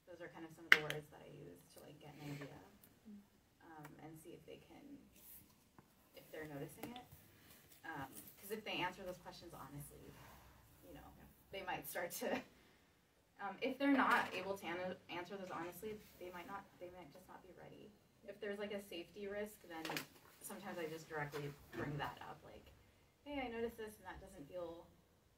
Those 0.09 0.17
are 0.19 0.33
kind 0.33 0.43
of 0.45 0.51
some 0.57 0.65
of 0.65 0.73
the 0.73 0.81
words 0.81 1.07
that 1.13 1.21
I 1.21 1.29
use 1.29 1.61
to 1.77 1.85
like 1.85 2.01
get 2.01 2.17
an 2.17 2.33
idea, 2.33 2.57
um, 3.69 3.85
and 4.01 4.17
see 4.17 4.33
if 4.33 4.41
they 4.49 4.57
can, 4.65 4.81
if 6.17 6.25
they're 6.33 6.49
noticing 6.49 6.89
it. 6.91 7.05
Because 8.35 8.51
if 8.51 8.65
they 8.65 8.81
answer 8.83 9.03
those 9.05 9.21
questions 9.21 9.53
honestly, 9.55 10.11
you 10.83 10.93
know, 10.97 11.07
they 11.53 11.63
might 11.63 11.87
start 11.87 12.11
to 12.25 12.27
um, 13.43 13.59
if 13.59 13.75
they're 13.75 13.91
not 13.95 14.31
able 14.31 14.55
to 14.55 14.65
an- 14.65 14.95
answer 15.11 15.35
those 15.35 15.51
honestly, 15.51 15.99
they 16.19 16.31
might 16.31 16.47
not. 16.47 16.63
They 16.79 16.87
might 16.95 17.11
just 17.11 17.27
not 17.27 17.43
be 17.43 17.51
ready. 17.59 17.91
If 18.23 18.39
there's 18.39 18.55
like 18.57 18.71
a 18.71 18.79
safety 18.87 19.27
risk, 19.27 19.59
then 19.67 19.83
sometimes 20.39 20.79
I 20.79 20.87
just 20.87 21.11
directly 21.11 21.51
bring 21.75 21.99
that 21.99 22.15
up. 22.23 22.39
Like, 22.47 22.63
hey, 23.27 23.43
I 23.43 23.51
noticed 23.51 23.75
this, 23.75 23.91
and 23.99 24.07
that 24.07 24.23
doesn't 24.23 24.47
feel 24.47 24.87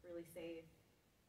really 0.05 0.25
safe 0.37 0.69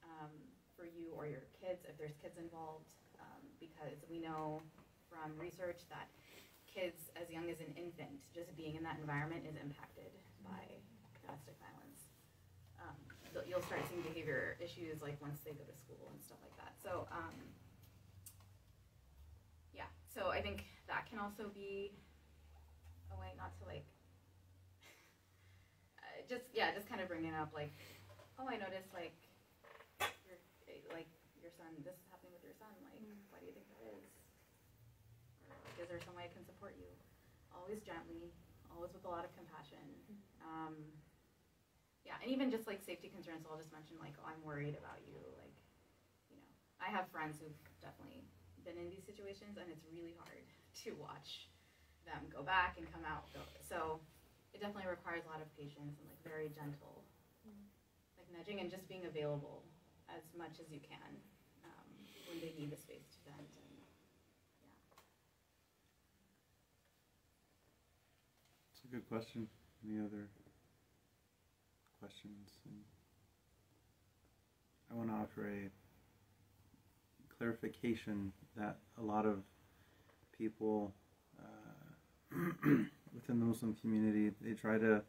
um, 0.04 0.28
for 0.76 0.84
you 0.84 1.16
or 1.16 1.24
your 1.24 1.48
kids 1.56 1.80
if 1.88 1.96
there's 1.96 2.12
kids 2.20 2.36
involved, 2.36 2.84
um, 3.16 3.40
because 3.56 3.96
we 4.12 4.20
know 4.20 4.60
from 5.08 5.32
research 5.40 5.80
that 5.88 6.12
kids 6.68 7.08
as 7.16 7.32
young 7.32 7.48
as 7.48 7.56
an 7.64 7.72
infant, 7.72 8.20
just 8.36 8.52
being 8.52 8.76
in 8.76 8.84
that 8.84 9.00
environment 9.00 9.48
is 9.48 9.56
impacted 9.56 10.12
by 10.44 10.60
domestic 11.24 11.56
violence. 11.56 12.05
Um, 12.86 12.96
you'll- 13.46 13.62
start 13.62 13.82
seeing 13.90 14.02
behavior 14.02 14.56
issues 14.60 15.02
like 15.02 15.20
once 15.20 15.40
they 15.44 15.52
go 15.52 15.64
to 15.64 15.76
school 15.76 16.08
and 16.12 16.22
stuff 16.22 16.38
like 16.42 16.56
that. 16.56 16.72
So, 16.82 17.06
um, 17.10 17.34
yeah. 19.74 19.88
So 20.14 20.30
I 20.30 20.40
think 20.40 20.64
that 20.86 21.06
can 21.10 21.18
also 21.18 21.48
be 21.50 21.92
a 23.10 23.16
way 23.18 23.32
not 23.36 23.52
to 23.60 23.64
like, 23.66 23.84
uh, 25.98 26.22
just 26.28 26.44
yeah, 26.54 26.72
just 26.74 26.88
kind 26.88 27.00
of 27.00 27.08
bringing 27.08 27.34
up 27.34 27.52
like, 27.52 27.72
oh, 28.38 28.46
I 28.48 28.56
noticed 28.56 28.92
like, 28.94 29.14
your 30.28 30.38
like 30.94 31.08
your 31.42 31.50
son. 31.58 31.70
This 31.82 31.94
is 31.94 32.06
happening 32.10 32.32
with 32.34 32.42
your 32.44 32.54
son. 32.58 32.70
Like, 32.86 33.02
why 33.30 33.38
do 33.40 33.46
you 33.46 33.52
think 33.54 33.66
that 33.70 33.82
is? 33.86 34.02
Or 35.46 35.54
like, 35.54 35.78
is 35.82 35.88
there 35.90 36.00
some 36.02 36.14
way 36.14 36.26
I 36.26 36.32
can 36.32 36.46
support 36.46 36.74
you? 36.78 36.90
Always 37.54 37.82
gently, 37.82 38.30
always 38.70 38.92
with 38.94 39.04
a 39.06 39.10
lot 39.12 39.24
of 39.24 39.30
compassion. 39.34 39.82
Um, 40.42 40.74
yeah, 42.06 42.16
and 42.22 42.30
even 42.30 42.54
just 42.54 42.70
like 42.70 42.78
safety 42.86 43.10
concerns, 43.10 43.42
I'll 43.50 43.58
just 43.58 43.74
mention 43.74 43.98
like, 43.98 44.14
oh, 44.22 44.30
I'm 44.30 44.38
worried 44.46 44.78
about 44.78 45.02
you. 45.10 45.18
Like, 45.42 45.56
you 46.30 46.38
know, 46.38 46.46
I 46.78 46.88
have 46.94 47.10
friends 47.10 47.42
who've 47.42 47.58
definitely 47.82 48.22
been 48.62 48.78
in 48.78 48.86
these 48.88 49.02
situations, 49.02 49.58
and 49.58 49.66
it's 49.68 49.82
really 49.90 50.14
hard 50.14 50.46
to 50.86 50.94
watch 51.02 51.50
them 52.06 52.22
go 52.30 52.46
back 52.46 52.78
and 52.78 52.86
come 52.94 53.02
out. 53.02 53.26
So 53.66 53.98
it 54.54 54.62
definitely 54.62 54.86
requires 54.86 55.26
a 55.26 55.30
lot 55.34 55.42
of 55.42 55.50
patience 55.58 55.98
and 55.98 56.06
like 56.06 56.22
very 56.22 56.48
gentle, 56.54 57.02
like 58.16 58.28
nudging 58.30 58.62
and 58.62 58.70
just 58.70 58.86
being 58.86 59.04
available 59.10 59.66
as 60.06 60.22
much 60.38 60.62
as 60.62 60.70
you 60.70 60.78
can 60.78 61.10
um, 61.66 61.88
when 62.30 62.38
they 62.38 62.54
need 62.54 62.70
the 62.70 62.78
space 62.78 63.10
to 63.10 63.18
vent. 63.26 63.42
And 63.42 63.66
yeah, 63.74 63.90
It's 68.70 68.84
a 68.86 68.90
good 68.94 69.06
question. 69.10 69.50
Any 69.82 69.98
other 69.98 70.30
questions? 72.06 72.50
And 72.64 72.74
I 74.90 74.94
want 74.94 75.10
to 75.10 75.14
offer 75.14 75.48
a 75.48 75.70
clarification 77.36 78.32
that 78.56 78.76
a 79.00 79.02
lot 79.02 79.26
of 79.26 79.38
people 80.38 80.92
uh, 81.38 82.36
within 83.14 83.40
the 83.40 83.44
Muslim 83.44 83.74
community 83.80 84.32
they 84.40 84.52
try 84.52 84.78
to 84.78 85.02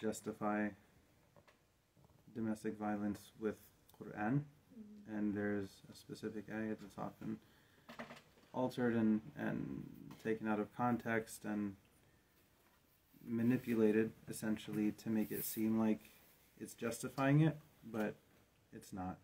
justify 0.00 0.68
domestic 2.34 2.78
violence 2.78 3.20
with 3.40 3.56
Quran, 3.98 4.42
and 5.10 5.34
there's 5.34 5.70
a 5.90 5.96
specific 5.96 6.50
ayat 6.50 6.76
that's 6.80 6.98
often 6.98 7.38
altered 8.52 8.94
and, 8.94 9.22
and 9.38 9.84
taken 10.22 10.46
out 10.46 10.60
of 10.60 10.76
context 10.76 11.44
and 11.44 11.74
manipulated 13.26 14.10
essentially 14.28 14.92
to 14.92 15.08
make 15.08 15.30
it 15.30 15.44
seem 15.44 15.78
like 15.78 16.00
it's 16.60 16.74
justifying 16.74 17.40
it, 17.40 17.56
but 17.90 18.14
it's 18.72 18.92
not. 18.92 19.18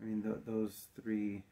I 0.00 0.04
mean, 0.04 0.22
th- 0.22 0.36
those 0.46 0.88
three, 1.00 1.42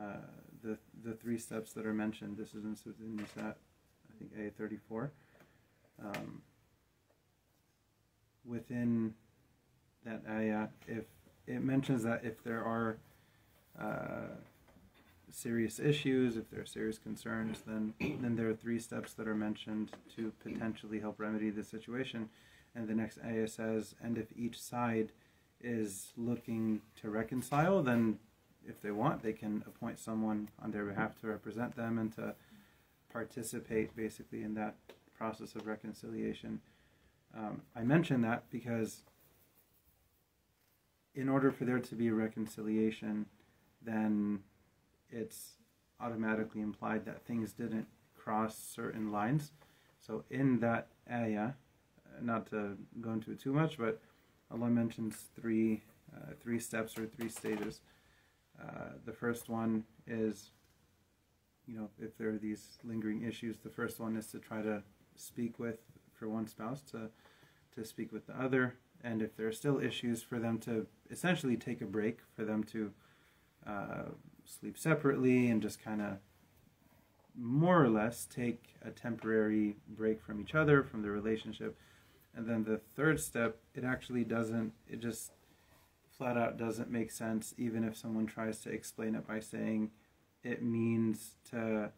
uh, 0.00 0.26
the 0.62 0.78
the 1.04 1.14
three 1.14 1.38
steps 1.38 1.72
that 1.72 1.86
are 1.86 1.94
mentioned. 1.94 2.36
This 2.36 2.54
is 2.54 2.64
in 2.64 2.76
Surah 2.76 2.94
Nisa, 3.00 3.54
I 3.54 4.18
think 4.18 4.32
A 4.38 4.50
thirty 4.50 4.78
four. 4.88 5.12
Um, 6.02 6.42
within 8.44 9.14
that 10.04 10.22
ayah, 10.30 10.68
if 10.86 11.04
it 11.46 11.62
mentions 11.62 12.02
that 12.02 12.24
if 12.24 12.42
there 12.44 12.62
are 12.64 12.98
uh, 13.80 14.34
serious 15.30 15.78
issues, 15.78 16.36
if 16.36 16.50
there 16.50 16.62
are 16.62 16.66
serious 16.66 16.98
concerns, 16.98 17.62
then 17.66 17.94
then 18.00 18.36
there 18.36 18.48
are 18.48 18.54
three 18.54 18.78
steps 18.78 19.12
that 19.14 19.26
are 19.28 19.34
mentioned 19.34 19.92
to 20.16 20.32
potentially 20.42 21.00
help 21.00 21.20
remedy 21.20 21.50
the 21.50 21.64
situation. 21.64 22.28
And 22.76 22.86
the 22.86 22.94
next 22.94 23.18
ayah 23.24 23.48
says, 23.48 23.94
and 24.02 24.18
if 24.18 24.26
each 24.36 24.60
side 24.60 25.12
is 25.62 26.12
looking 26.16 26.82
to 27.00 27.08
reconcile, 27.08 27.82
then 27.82 28.18
if 28.68 28.82
they 28.82 28.90
want, 28.90 29.22
they 29.22 29.32
can 29.32 29.64
appoint 29.66 29.98
someone 29.98 30.50
on 30.62 30.72
their 30.72 30.84
behalf 30.84 31.18
to 31.20 31.28
represent 31.28 31.74
them 31.74 31.98
and 31.98 32.14
to 32.16 32.34
participate 33.10 33.96
basically 33.96 34.42
in 34.42 34.54
that 34.54 34.74
process 35.16 35.54
of 35.54 35.66
reconciliation. 35.66 36.60
Um, 37.34 37.62
I 37.74 37.82
mention 37.82 38.20
that 38.22 38.44
because 38.50 39.02
in 41.14 41.30
order 41.30 41.50
for 41.50 41.64
there 41.64 41.78
to 41.78 41.94
be 41.94 42.10
reconciliation, 42.10 43.26
then 43.82 44.40
it's 45.10 45.52
automatically 45.98 46.60
implied 46.60 47.06
that 47.06 47.24
things 47.24 47.52
didn't 47.52 47.86
cross 48.14 48.58
certain 48.58 49.10
lines. 49.10 49.52
So 49.98 50.24
in 50.30 50.60
that 50.60 50.88
ayah, 51.10 51.52
not 52.22 52.46
to 52.50 52.76
go 53.00 53.12
into 53.12 53.32
it 53.32 53.40
too 53.40 53.52
much, 53.52 53.78
but 53.78 54.00
Allah 54.50 54.68
mentions 54.68 55.24
three 55.40 55.82
uh, 56.16 56.32
three 56.40 56.58
steps 56.58 56.96
or 56.98 57.06
three 57.06 57.28
stages. 57.28 57.80
Uh, 58.60 58.90
the 59.04 59.12
first 59.12 59.48
one 59.48 59.84
is, 60.06 60.50
you 61.66 61.76
know, 61.76 61.90
if 62.00 62.16
there 62.16 62.30
are 62.30 62.38
these 62.38 62.78
lingering 62.84 63.22
issues, 63.22 63.58
the 63.58 63.68
first 63.68 64.00
one 64.00 64.16
is 64.16 64.28
to 64.28 64.38
try 64.38 64.62
to 64.62 64.82
speak 65.16 65.58
with 65.58 65.78
for 66.14 66.28
one 66.28 66.46
spouse 66.46 66.82
to 66.92 67.10
to 67.74 67.84
speak 67.84 68.12
with 68.12 68.26
the 68.26 68.40
other, 68.40 68.74
and 69.04 69.20
if 69.20 69.36
there 69.36 69.46
are 69.46 69.52
still 69.52 69.78
issues, 69.80 70.22
for 70.22 70.38
them 70.38 70.58
to 70.58 70.86
essentially 71.10 71.56
take 71.56 71.82
a 71.82 71.84
break, 71.84 72.20
for 72.34 72.44
them 72.44 72.64
to 72.64 72.90
uh, 73.66 74.04
sleep 74.44 74.78
separately 74.78 75.50
and 75.50 75.60
just 75.60 75.82
kind 75.82 76.00
of 76.00 76.16
more 77.38 77.82
or 77.82 77.90
less 77.90 78.24
take 78.24 78.76
a 78.82 78.90
temporary 78.90 79.76
break 79.88 80.22
from 80.22 80.40
each 80.40 80.54
other, 80.54 80.82
from 80.82 81.02
the 81.02 81.10
relationship. 81.10 81.76
And 82.36 82.46
then 82.46 82.64
the 82.64 82.80
third 82.94 83.18
step, 83.18 83.56
it 83.74 83.82
actually 83.82 84.24
doesn't, 84.24 84.72
it 84.86 85.00
just 85.00 85.32
flat 86.16 86.36
out 86.36 86.58
doesn't 86.58 86.90
make 86.90 87.10
sense, 87.10 87.54
even 87.56 87.82
if 87.82 87.96
someone 87.96 88.26
tries 88.26 88.60
to 88.60 88.70
explain 88.70 89.14
it 89.14 89.26
by 89.26 89.40
saying 89.40 89.90
it 90.44 90.62
means 90.62 91.36
to, 91.50 91.90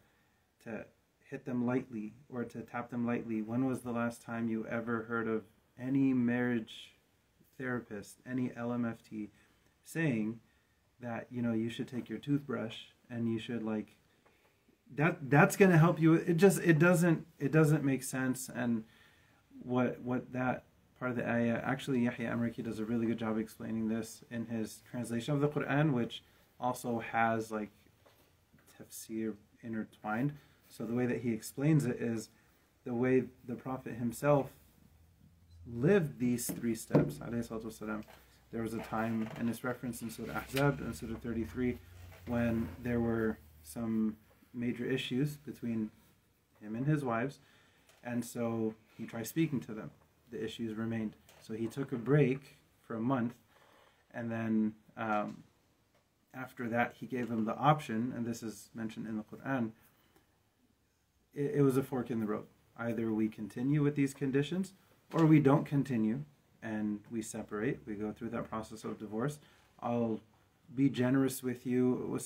to 0.63 0.85
hit 1.29 1.45
them 1.45 1.65
lightly 1.65 2.13
or 2.29 2.45
to 2.45 2.61
tap 2.61 2.89
them 2.89 3.05
lightly. 3.05 3.41
When 3.41 3.65
was 3.65 3.81
the 3.81 3.91
last 3.91 4.21
time 4.21 4.47
you 4.47 4.65
ever 4.67 5.03
heard 5.03 5.27
of 5.27 5.43
any 5.77 6.13
marriage 6.13 6.93
therapist, 7.57 8.17
any 8.29 8.49
LMFT 8.49 9.29
saying 9.83 10.39
that, 11.01 11.27
you 11.29 11.41
know, 11.41 11.53
you 11.53 11.69
should 11.69 11.87
take 11.87 12.09
your 12.09 12.19
toothbrush 12.19 12.77
and 13.09 13.31
you 13.31 13.39
should 13.39 13.63
like 13.63 13.97
that 14.95 15.29
that's 15.29 15.55
going 15.55 15.71
to 15.71 15.77
help 15.77 15.99
you 15.99 16.13
it 16.15 16.37
just 16.37 16.59
it 16.61 16.79
doesn't 16.79 17.25
it 17.37 17.51
doesn't 17.51 17.83
make 17.83 18.01
sense 18.01 18.49
and 18.53 18.83
what 19.63 19.99
what 20.01 20.31
that 20.33 20.63
part 20.99 21.11
of 21.11 21.17
the 21.17 21.27
ayah. 21.27 21.61
Actually, 21.63 21.99
Yahya 21.99 22.29
Emerick 22.29 22.61
does 22.63 22.79
a 22.79 22.85
really 22.85 23.05
good 23.05 23.17
job 23.17 23.37
explaining 23.37 23.87
this 23.87 24.23
in 24.29 24.45
his 24.47 24.81
translation 24.89 25.33
of 25.33 25.41
the 25.41 25.47
Quran, 25.47 25.93
which 25.93 26.23
also 26.59 26.99
has 26.99 27.51
like 27.51 27.69
tafsir 28.77 29.33
intertwined. 29.63 30.33
So 30.67 30.85
the 30.85 30.93
way 30.93 31.05
that 31.05 31.21
he 31.21 31.31
explains 31.31 31.85
it 31.85 31.97
is 31.99 32.29
the 32.85 32.93
way 32.93 33.23
the 33.47 33.55
Prophet 33.55 33.95
himself 33.95 34.51
lived 35.67 36.19
these 36.19 36.49
three 36.49 36.75
steps. 36.75 37.19
والسلام. 37.19 38.03
There 38.51 38.63
was 38.63 38.73
a 38.73 38.79
time, 38.79 39.29
and 39.37 39.47
it's 39.49 39.63
referenced 39.63 40.01
in 40.01 40.09
Surah 40.09 40.33
Ahzab 40.33 40.79
and 40.79 40.95
Surah 40.95 41.15
33, 41.21 41.77
when 42.25 42.67
there 42.81 42.99
were 42.99 43.37
some 43.61 44.17
major 44.53 44.85
issues 44.85 45.37
between 45.37 45.91
him 46.59 46.75
and 46.75 46.87
his 46.87 47.05
wives. 47.05 47.39
And 48.03 48.25
so 48.25 48.73
he 48.99 49.05
tried 49.05 49.25
speaking 49.27 49.59
to 49.61 49.73
them. 49.73 49.89
The 50.31 50.43
issues 50.43 50.75
remained. 50.77 51.13
So 51.41 51.53
he 51.53 51.67
took 51.67 51.91
a 51.93 51.95
break 51.95 52.57
for 52.85 52.95
a 52.95 52.99
month, 52.99 53.33
and 54.13 54.29
then 54.29 54.73
um, 54.97 55.43
after 56.33 56.67
that, 56.69 56.93
he 56.99 57.05
gave 57.07 57.29
them 57.29 57.45
the 57.45 57.55
option, 57.55 58.13
and 58.15 58.25
this 58.25 58.43
is 58.43 58.69
mentioned 58.75 59.07
in 59.07 59.17
the 59.17 59.23
Quran. 59.23 59.71
It, 61.33 61.55
it 61.55 61.61
was 61.61 61.77
a 61.77 61.83
fork 61.83 62.11
in 62.11 62.19
the 62.19 62.25
road. 62.25 62.45
Either 62.77 63.11
we 63.11 63.27
continue 63.29 63.81
with 63.81 63.95
these 63.95 64.13
conditions, 64.13 64.73
or 65.13 65.25
we 65.25 65.39
don't 65.39 65.65
continue, 65.65 66.23
and 66.61 66.99
we 67.09 67.21
separate. 67.21 67.79
We 67.87 67.95
go 67.95 68.11
through 68.11 68.29
that 68.29 68.49
process 68.49 68.83
of 68.83 68.99
divorce. 68.99 69.39
I'll 69.81 70.19
be 70.75 70.89
generous 70.89 71.41
with 71.41 71.65
you. 71.65 72.19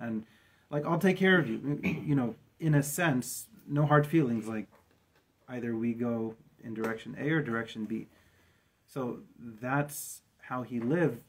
And 0.00 0.26
like 0.70 0.86
I'll 0.86 0.98
take 0.98 1.16
care 1.16 1.38
of 1.38 1.48
you. 1.48 1.80
You 1.82 2.14
know, 2.14 2.34
in 2.58 2.74
a 2.74 2.82
sense, 2.82 3.46
no 3.68 3.86
hard 3.86 4.06
feelings. 4.06 4.48
Like 4.48 4.66
either 5.49 5.75
we 5.75 5.93
go 5.93 6.35
in 6.63 6.73
direction 6.73 7.15
A 7.19 7.29
or 7.29 7.41
direction 7.41 7.85
B. 7.85 8.07
So 8.87 9.19
that's 9.61 10.21
how 10.39 10.63
he 10.63 10.79
lived. 10.79 11.21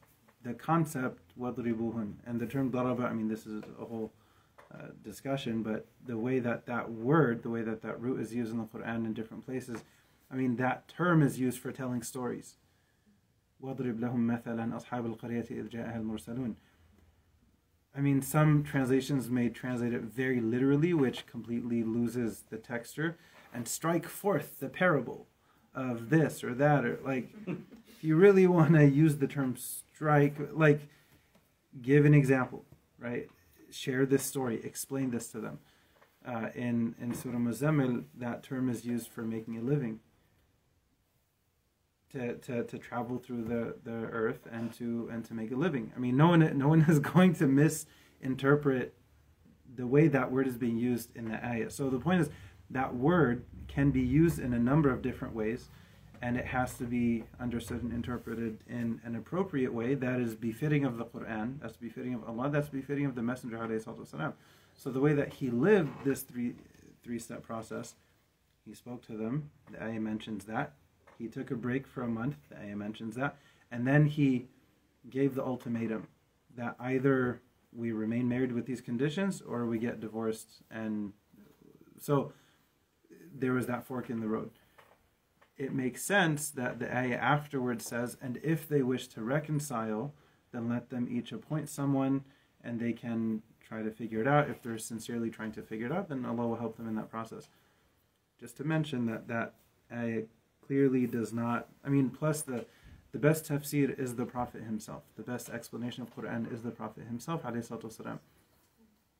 The 0.42 0.54
concept 0.54 1.20
wadribuhun 1.38 2.14
and 2.26 2.40
the 2.40 2.46
term 2.46 2.70
daraba. 2.70 3.10
I 3.10 3.12
mean, 3.12 3.28
this 3.28 3.46
is 3.46 3.62
a 3.80 3.84
whole 3.84 4.12
uh, 4.72 4.88
discussion, 5.02 5.62
but 5.62 5.86
the 6.06 6.16
way 6.16 6.38
that 6.38 6.66
that 6.66 6.90
word, 6.90 7.42
the 7.42 7.50
way 7.50 7.62
that 7.62 7.82
that 7.82 8.00
root 8.00 8.20
is 8.20 8.34
used 8.34 8.52
in 8.52 8.58
the 8.58 8.64
Quran 8.64 9.04
in 9.06 9.12
different 9.12 9.44
places, 9.44 9.84
I 10.30 10.34
mean, 10.34 10.56
that 10.56 10.88
term 10.88 11.22
is 11.22 11.38
used 11.38 11.58
for 11.58 11.72
telling 11.72 12.02
stories. 12.02 12.56
وَاضْرِبْ 13.62 13.98
لَهُمْ 13.98 14.44
مَثَلًا 14.44 14.72
أَصْحَابَ 14.74 15.16
الْقَرْيَةِ 15.16 15.50
إِذْ 15.50 15.70
جَاءَهَا 15.70 16.02
الْمُرْسَلُونَ 16.02 16.54
I 17.96 18.00
mean, 18.00 18.20
some 18.20 18.62
translations 18.62 19.30
may 19.30 19.48
translate 19.48 19.94
it 19.94 20.02
very 20.02 20.40
literally, 20.40 20.92
which 20.92 21.26
completely 21.26 21.82
loses 21.82 22.44
the 22.50 22.58
texture, 22.58 23.16
and 23.53 23.67
strike 23.67 24.07
forth 24.07 24.59
the 24.59 24.69
parable 24.69 25.27
of 25.73 26.09
this 26.09 26.43
or 26.43 26.53
that, 26.55 26.85
or 26.85 26.99
like, 27.03 27.29
if 27.47 28.03
you 28.03 28.15
really 28.15 28.47
want 28.47 28.73
to 28.73 28.85
use 28.85 29.17
the 29.17 29.27
term 29.27 29.55
strike, 29.55 30.35
like, 30.53 30.81
give 31.81 32.05
an 32.05 32.13
example, 32.13 32.65
right? 32.99 33.27
Share 33.71 34.05
this 34.05 34.23
story, 34.23 34.61
explain 34.63 35.11
this 35.11 35.27
to 35.29 35.39
them. 35.39 35.59
Uh, 36.25 36.49
in 36.53 36.93
in 37.01 37.15
Surah 37.15 37.37
Muzammil, 37.37 38.03
that 38.17 38.43
term 38.43 38.69
is 38.69 38.85
used 38.85 39.07
for 39.07 39.23
making 39.23 39.57
a 39.57 39.61
living. 39.61 39.99
To, 42.11 42.35
to, 42.35 42.63
to 42.65 42.77
travel 42.77 43.19
through 43.19 43.45
the, 43.45 43.75
the 43.85 44.05
earth 44.07 44.45
and 44.51 44.73
to 44.73 45.09
and 45.13 45.23
to 45.23 45.33
make 45.33 45.49
a 45.51 45.55
living. 45.55 45.93
I 45.95 45.99
mean, 45.99 46.17
no 46.17 46.27
one 46.27 46.57
no 46.57 46.67
one 46.67 46.81
is 46.89 46.99
going 46.99 47.35
to 47.35 47.47
misinterpret 47.47 48.93
the 49.75 49.87
way 49.87 50.07
that 50.09 50.31
word 50.31 50.47
is 50.47 50.57
being 50.57 50.77
used 50.77 51.15
in 51.15 51.29
the 51.29 51.43
ayah. 51.45 51.69
So 51.69 51.89
the 51.89 51.99
point 51.99 52.21
is 52.21 52.29
that 52.71 52.95
word 52.95 53.45
can 53.67 53.91
be 53.91 54.01
used 54.01 54.39
in 54.39 54.53
a 54.53 54.59
number 54.59 54.91
of 54.91 55.01
different 55.01 55.33
ways, 55.33 55.69
and 56.21 56.37
it 56.37 56.45
has 56.45 56.75
to 56.75 56.83
be 56.83 57.23
understood 57.39 57.81
and 57.83 57.93
interpreted 57.93 58.59
in 58.67 59.01
an 59.03 59.15
appropriate 59.15 59.73
way 59.73 59.95
that 59.95 60.19
is 60.19 60.35
befitting 60.35 60.85
of 60.85 60.97
the 60.97 61.05
Quran, 61.05 61.59
that's 61.61 61.77
befitting 61.77 62.13
of 62.13 62.23
Allah, 62.27 62.49
that's 62.49 62.69
befitting 62.69 63.05
of 63.05 63.15
the 63.15 63.21
Messenger. 63.21 63.57
So 64.75 64.91
the 64.91 64.99
way 64.99 65.13
that 65.13 65.33
he 65.33 65.49
lived 65.49 65.91
this 66.03 66.21
three 66.21 66.55
three 67.03 67.19
step 67.19 67.41
process, 67.41 67.95
he 68.65 68.73
spoke 68.73 69.05
to 69.07 69.13
them. 69.13 69.49
The 69.71 69.83
ayah 69.83 69.99
mentions 69.99 70.45
that 70.45 70.73
he 71.17 71.27
took 71.27 71.51
a 71.51 71.55
break 71.55 71.87
for 71.87 72.03
a 72.03 72.07
month. 72.07 72.35
The 72.49 72.59
ayah 72.59 72.75
mentions 72.75 73.15
that. 73.15 73.37
And 73.71 73.87
then 73.87 74.05
he 74.05 74.47
gave 75.09 75.35
the 75.35 75.43
ultimatum 75.43 76.07
that 76.55 76.75
either 76.79 77.41
we 77.73 77.91
remain 77.91 78.27
married 78.27 78.51
with 78.51 78.65
these 78.65 78.81
conditions 78.81 79.41
or 79.41 79.65
we 79.65 79.77
get 79.79 79.99
divorced. 79.99 80.61
And 80.69 81.13
so 81.99 82.33
there 83.33 83.53
was 83.53 83.67
that 83.67 83.85
fork 83.85 84.09
in 84.09 84.19
the 84.19 84.27
road. 84.27 84.51
It 85.57 85.73
makes 85.73 86.03
sense 86.03 86.49
that 86.51 86.79
the 86.79 86.95
ayah 86.95 87.15
afterwards 87.15 87.85
says, 87.85 88.17
and 88.21 88.39
if 88.43 88.67
they 88.67 88.81
wish 88.81 89.07
to 89.09 89.21
reconcile, 89.21 90.13
then 90.51 90.69
let 90.69 90.89
them 90.89 91.07
each 91.09 91.31
appoint 91.31 91.69
someone 91.69 92.23
and 92.63 92.79
they 92.79 92.93
can 92.93 93.41
try 93.65 93.81
to 93.81 93.91
figure 93.91 94.21
it 94.21 94.27
out. 94.27 94.49
If 94.49 94.61
they're 94.61 94.77
sincerely 94.77 95.29
trying 95.29 95.51
to 95.53 95.61
figure 95.61 95.85
it 95.85 95.91
out, 95.91 96.09
then 96.09 96.25
Allah 96.25 96.47
will 96.47 96.55
help 96.55 96.77
them 96.77 96.87
in 96.87 96.95
that 96.95 97.09
process. 97.09 97.47
Just 98.39 98.57
to 98.57 98.63
mention 98.63 99.05
that 99.05 99.27
that 99.27 99.53
ayah 99.93 100.23
clearly 100.65 101.05
does 101.05 101.31
not. 101.31 101.69
I 101.85 101.89
mean, 101.89 102.09
plus 102.09 102.41
the 102.41 102.65
the 103.11 103.19
best 103.19 103.45
tafsir 103.45 103.97
is 103.99 104.15
the 104.15 104.25
Prophet 104.25 104.63
himself. 104.63 105.03
The 105.17 105.23
best 105.23 105.49
explanation 105.49 106.01
of 106.01 106.15
Quran 106.15 106.51
is 106.53 106.61
the 106.61 106.71
Prophet 106.71 107.05
himself. 107.07 107.41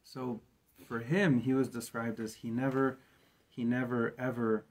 So 0.03 0.39
for 0.87 0.99
him, 0.99 1.39
he 1.41 1.53
was 1.53 1.67
described 1.67 2.19
as 2.19 2.35
he 2.35 2.49
never, 2.49 2.99
he 3.51 3.63
never 3.63 4.15
ever 4.17 4.65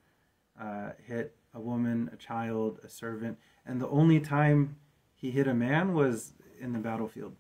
uh, 0.61 0.91
hit 1.07 1.37
a 1.55 1.61
woman, 1.61 2.11
a 2.13 2.17
child, 2.17 2.81
a 2.85 2.89
servant, 2.89 3.39
and 3.67 3.81
the 3.81 3.89
only 3.89 4.21
time 4.21 4.77
he 5.15 5.31
hit 5.31 5.47
a 5.47 5.55
man 5.55 5.95
was 5.95 6.35
in 6.61 6.73
the 6.73 6.79
battlefield. 6.79 7.35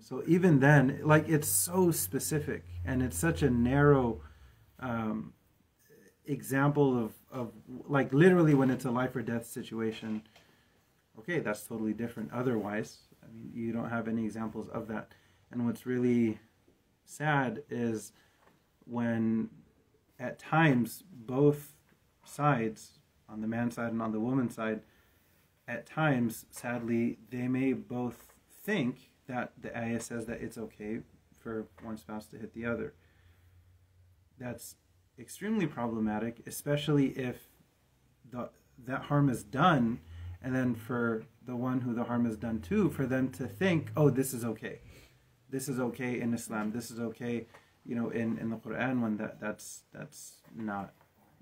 So 0.00 0.22
even 0.26 0.58
then, 0.60 1.00
like 1.04 1.28
it's 1.28 1.48
so 1.48 1.90
specific 1.90 2.64
and 2.84 3.02
it's 3.02 3.16
such 3.16 3.42
a 3.42 3.50
narrow 3.50 4.20
um, 4.80 5.32
example 6.26 7.04
of, 7.04 7.12
of 7.30 7.52
like 7.86 8.12
literally 8.12 8.54
when 8.54 8.70
it's 8.70 8.84
a 8.84 8.90
life 8.90 9.14
or 9.14 9.22
death 9.22 9.46
situation 9.46 10.22
okay 11.18 11.40
that's 11.40 11.62
totally 11.62 11.92
different 11.92 12.30
otherwise. 12.32 12.98
I 13.22 13.32
mean 13.32 13.50
you 13.54 13.72
don't 13.72 13.90
have 13.90 14.08
any 14.08 14.24
examples 14.24 14.68
of 14.68 14.88
that. 14.88 15.12
And 15.50 15.66
what's 15.66 15.86
really 15.86 16.38
sad 17.04 17.62
is 17.70 18.12
when 18.84 19.50
at 20.22 20.38
times 20.38 21.04
both 21.12 21.72
sides 22.24 22.98
on 23.28 23.40
the 23.40 23.46
man 23.46 23.70
side 23.70 23.92
and 23.92 24.00
on 24.00 24.12
the 24.12 24.20
woman 24.20 24.48
side 24.48 24.80
at 25.66 25.84
times 25.86 26.46
sadly 26.50 27.18
they 27.30 27.48
may 27.48 27.72
both 27.72 28.26
think 28.64 29.10
that 29.26 29.52
the 29.60 29.76
ayah 29.76 30.00
says 30.00 30.26
that 30.26 30.40
it's 30.40 30.56
okay 30.56 31.00
for 31.38 31.66
one 31.82 31.96
spouse 31.96 32.26
to 32.26 32.38
hit 32.38 32.54
the 32.54 32.64
other 32.64 32.94
that's 34.38 34.76
extremely 35.18 35.66
problematic, 35.66 36.42
especially 36.46 37.08
if 37.10 37.48
the, 38.30 38.50
that 38.86 39.02
harm 39.02 39.28
is 39.28 39.42
done, 39.42 40.00
and 40.42 40.54
then 40.54 40.74
for 40.74 41.24
the 41.46 41.56
one 41.56 41.80
who 41.80 41.94
the 41.94 42.04
harm 42.04 42.26
is 42.26 42.36
done 42.36 42.60
to, 42.60 42.90
for 42.90 43.06
them 43.06 43.30
to 43.30 43.46
think, 43.46 43.90
oh, 43.96 44.10
this 44.10 44.34
is 44.34 44.44
okay. 44.44 44.80
This 45.48 45.68
is 45.68 45.78
okay 45.78 46.20
in 46.20 46.34
Islam. 46.34 46.72
This 46.72 46.90
is 46.90 46.98
okay, 46.98 47.46
you 47.84 47.94
know, 47.94 48.10
in, 48.10 48.38
in 48.38 48.50
the 48.50 48.56
Quran 48.56 49.00
when 49.00 49.16
that, 49.18 49.40
that's, 49.40 49.82
that's 49.92 50.34
not 50.54 50.92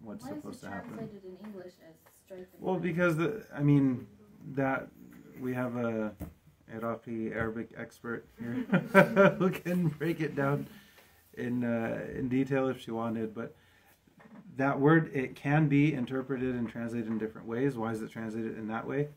what's 0.02 0.24
Why 0.24 0.30
is 0.30 0.36
supposed 0.36 0.62
it 0.62 0.66
to 0.66 0.72
happen. 0.72 0.94
translated 0.94 1.24
in 1.24 1.46
English 1.46 1.74
as? 1.88 1.94
Well, 2.58 2.76
because 2.76 3.16
the, 3.16 3.44
I 3.54 3.60
mean, 3.62 4.06
that 4.52 4.88
we 5.40 5.52
have 5.54 5.76
a 5.76 6.12
Iraqi 6.72 7.32
Arabic 7.32 7.70
expert 7.76 8.26
here 8.38 8.52
who 9.38 9.50
can 9.50 9.88
break 9.88 10.20
it 10.20 10.36
down 10.36 10.66
in 11.34 11.64
uh, 11.64 12.06
in 12.14 12.28
detail 12.28 12.68
if 12.68 12.80
she 12.80 12.90
wanted, 12.90 13.34
but 13.34 13.56
that 14.56 14.78
word 14.78 15.10
it 15.14 15.34
can 15.34 15.68
be 15.68 15.92
interpreted 15.92 16.54
and 16.54 16.68
translated 16.68 17.08
in 17.08 17.18
different 17.18 17.46
ways. 17.46 17.76
Why 17.76 17.92
is 17.92 18.02
it 18.02 18.10
translated 18.10 18.56
in 18.58 18.68
that 18.68 18.86
way? 18.86 19.08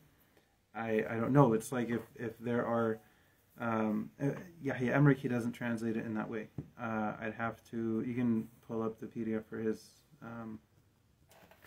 I 0.74 1.04
I 1.08 1.14
don't 1.16 1.32
know. 1.32 1.52
It's 1.52 1.70
like 1.70 1.90
if 1.90 2.00
if 2.16 2.38
there 2.38 2.66
are 2.66 2.98
um, 3.60 4.10
uh, 4.20 4.30
Yahya 4.62 4.92
Emerick, 4.92 5.18
he 5.18 5.28
doesn't 5.28 5.52
translate 5.52 5.96
it 5.96 6.04
in 6.04 6.14
that 6.14 6.28
way. 6.28 6.48
Uh, 6.80 7.12
I'd 7.20 7.34
have 7.38 7.62
to. 7.70 8.02
You 8.06 8.14
can 8.14 8.48
pull 8.66 8.82
up 8.82 8.98
the 8.98 9.06
PDF 9.06 9.44
for 9.44 9.58
his 9.58 9.84
um, 10.22 10.58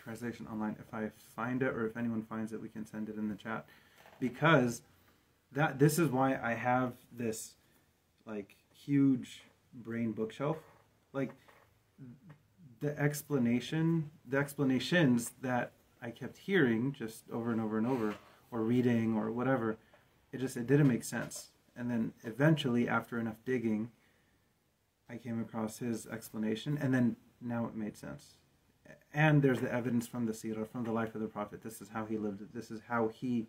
translation 0.02 0.46
online. 0.50 0.76
If 0.78 0.92
I 0.92 1.10
find 1.34 1.62
it, 1.62 1.68
or 1.68 1.86
if 1.86 1.96
anyone 1.96 2.22
finds 2.22 2.52
it, 2.52 2.60
we 2.60 2.68
can 2.68 2.84
send 2.84 3.08
it 3.08 3.16
in 3.16 3.28
the 3.28 3.34
chat. 3.34 3.66
Because 4.20 4.82
that 5.52 5.78
this 5.78 5.98
is 5.98 6.10
why 6.10 6.38
I 6.42 6.54
have 6.54 6.92
this 7.10 7.54
like 8.26 8.56
huge 8.72 9.42
brain 9.72 10.12
bookshelf. 10.12 10.58
Like 11.14 11.32
the 12.80 12.98
explanation, 12.98 14.10
the 14.28 14.36
explanations 14.36 15.32
that 15.40 15.72
I 16.02 16.10
kept 16.10 16.36
hearing 16.36 16.92
just 16.92 17.24
over 17.32 17.50
and 17.50 17.60
over 17.60 17.78
and 17.78 17.86
over, 17.86 18.14
or 18.50 18.60
reading 18.60 19.16
or 19.16 19.32
whatever, 19.32 19.78
it 20.32 20.40
just 20.40 20.56
it 20.58 20.66
didn't 20.66 20.88
make 20.88 21.02
sense. 21.02 21.48
And 21.78 21.90
then 21.90 22.12
eventually, 22.24 22.88
after 22.88 23.18
enough 23.18 23.36
digging, 23.44 23.90
I 25.08 25.16
came 25.16 25.40
across 25.40 25.78
his 25.78 26.06
explanation, 26.08 26.76
and 26.80 26.92
then 26.92 27.16
now 27.40 27.66
it 27.66 27.74
made 27.76 27.96
sense. 27.96 28.34
And 29.14 29.40
there's 29.40 29.60
the 29.60 29.72
evidence 29.72 30.06
from 30.06 30.26
the 30.26 30.32
seerah, 30.32 30.68
from 30.68 30.84
the 30.84 30.92
life 30.92 31.14
of 31.14 31.20
the 31.20 31.28
Prophet. 31.28 31.62
This 31.62 31.80
is 31.80 31.88
how 31.88 32.04
he 32.04 32.18
lived 32.18 32.42
it. 32.42 32.52
This 32.52 32.70
is 32.70 32.80
how 32.88 33.08
he 33.08 33.46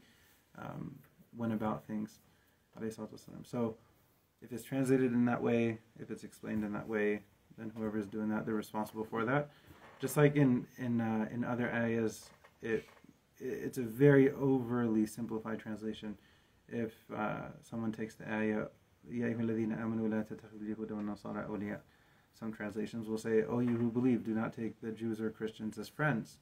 um, 0.57 0.95
went 1.35 1.53
about 1.53 1.85
things. 1.85 2.19
So, 3.43 3.75
if 4.41 4.53
it's 4.53 4.63
translated 4.63 5.11
in 5.11 5.25
that 5.25 5.41
way, 5.41 5.79
if 5.99 6.11
it's 6.11 6.23
explained 6.23 6.63
in 6.63 6.71
that 6.71 6.87
way, 6.87 7.23
then 7.57 7.71
whoever's 7.75 8.05
doing 8.05 8.29
that, 8.29 8.45
they're 8.45 8.55
responsible 8.55 9.03
for 9.03 9.25
that. 9.25 9.49
Just 9.99 10.15
like 10.15 10.35
in 10.35 10.65
in 10.77 11.01
uh, 11.01 11.27
in 11.33 11.43
other 11.43 11.69
areas, 11.69 12.29
it 12.61 12.85
it's 13.37 13.77
a 13.77 13.83
very 13.83 14.31
overly 14.31 15.05
simplified 15.05 15.59
translation. 15.59 16.17
If 16.71 16.93
uh, 17.15 17.47
someone 17.61 17.91
takes 17.91 18.15
the 18.15 18.31
ayah, 18.31 18.65
some 22.33 22.53
translations 22.53 23.07
will 23.07 23.17
say, 23.17 23.43
"Oh, 23.43 23.59
you 23.59 23.75
who 23.75 23.91
believe, 23.91 24.23
do 24.23 24.33
not 24.33 24.53
take 24.53 24.79
the 24.81 24.91
Jews 24.91 25.19
or 25.19 25.29
Christians 25.29 25.77
as 25.77 25.89
friends." 25.89 26.37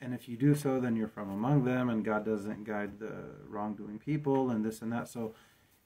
And 0.00 0.14
if 0.14 0.28
you 0.28 0.36
do 0.36 0.54
so, 0.54 0.80
then 0.80 0.96
you're 0.96 1.08
from 1.08 1.30
among 1.30 1.64
them, 1.64 1.90
and 1.90 2.04
God 2.04 2.24
doesn't 2.24 2.64
guide 2.64 2.98
the 2.98 3.12
wrongdoing 3.46 3.98
people, 3.98 4.50
and 4.50 4.64
this 4.64 4.80
and 4.80 4.90
that. 4.92 5.08
So, 5.08 5.34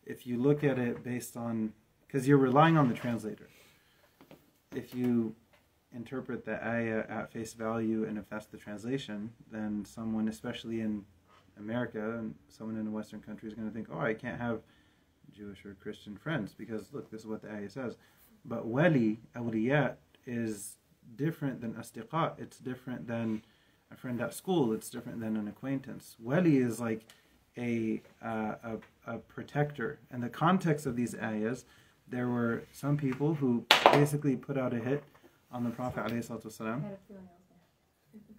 if 0.06 0.26
you 0.26 0.40
look 0.40 0.62
at 0.62 0.78
it 0.78 1.02
based 1.02 1.36
on, 1.36 1.72
because 2.06 2.28
you're 2.28 2.38
relying 2.38 2.76
on 2.76 2.88
the 2.88 2.94
translator, 2.94 3.48
if 4.74 4.94
you 4.94 5.34
interpret 5.92 6.44
the 6.44 6.64
ayah 6.64 7.04
at 7.08 7.32
face 7.32 7.54
value, 7.54 8.04
and 8.04 8.18
if 8.18 8.28
that's 8.28 8.46
the 8.46 8.56
translation, 8.56 9.32
then 9.50 9.84
someone, 9.84 10.28
especially 10.28 10.80
in 10.80 11.04
America, 11.58 12.18
and 12.18 12.34
someone 12.48 12.76
in 12.76 12.86
a 12.86 12.90
Western 12.90 13.20
country 13.20 13.48
is 13.48 13.54
going 13.54 13.68
to 13.68 13.74
think, 13.74 13.88
oh, 13.92 14.00
I 14.00 14.14
can't 14.14 14.40
have 14.40 14.60
Jewish 15.32 15.64
or 15.64 15.76
Christian 15.80 16.16
friends 16.16 16.54
because 16.56 16.92
look, 16.92 17.10
this 17.10 17.20
is 17.22 17.26
what 17.26 17.42
the 17.42 17.50
ayah 17.50 17.68
says. 17.70 17.96
But 18.44 18.66
wali, 18.66 19.20
awliya, 19.36 19.94
is 20.26 20.76
different 21.16 21.60
than 21.60 21.74
asdiqa. 21.74 22.38
It's 22.38 22.58
different 22.58 23.06
than 23.06 23.42
a 23.90 23.96
friend 23.96 24.20
at 24.20 24.34
school. 24.34 24.72
It's 24.72 24.90
different 24.90 25.20
than 25.20 25.36
an 25.36 25.48
acquaintance. 25.48 26.16
Wali 26.20 26.58
is 26.58 26.80
like 26.80 27.02
a, 27.56 28.02
uh, 28.22 28.54
a, 28.62 28.78
a 29.06 29.18
protector. 29.18 29.98
And 30.10 30.22
the 30.22 30.28
context 30.28 30.86
of 30.86 30.96
these 30.96 31.14
ayahs, 31.14 31.64
there 32.08 32.28
were 32.28 32.64
some 32.72 32.96
people 32.96 33.34
who 33.34 33.64
basically 33.92 34.36
put 34.36 34.58
out 34.58 34.74
a 34.74 34.78
hit 34.78 35.04
on 35.50 35.64
the 35.64 35.70
Prophet 35.70 36.04
ﷺ. 36.04 36.10
I 36.10 36.12
had 36.12 36.32
a 36.32 36.40
feeling 36.40 36.48
I 36.60 37.36
was 38.12 38.22
there. 38.28 38.36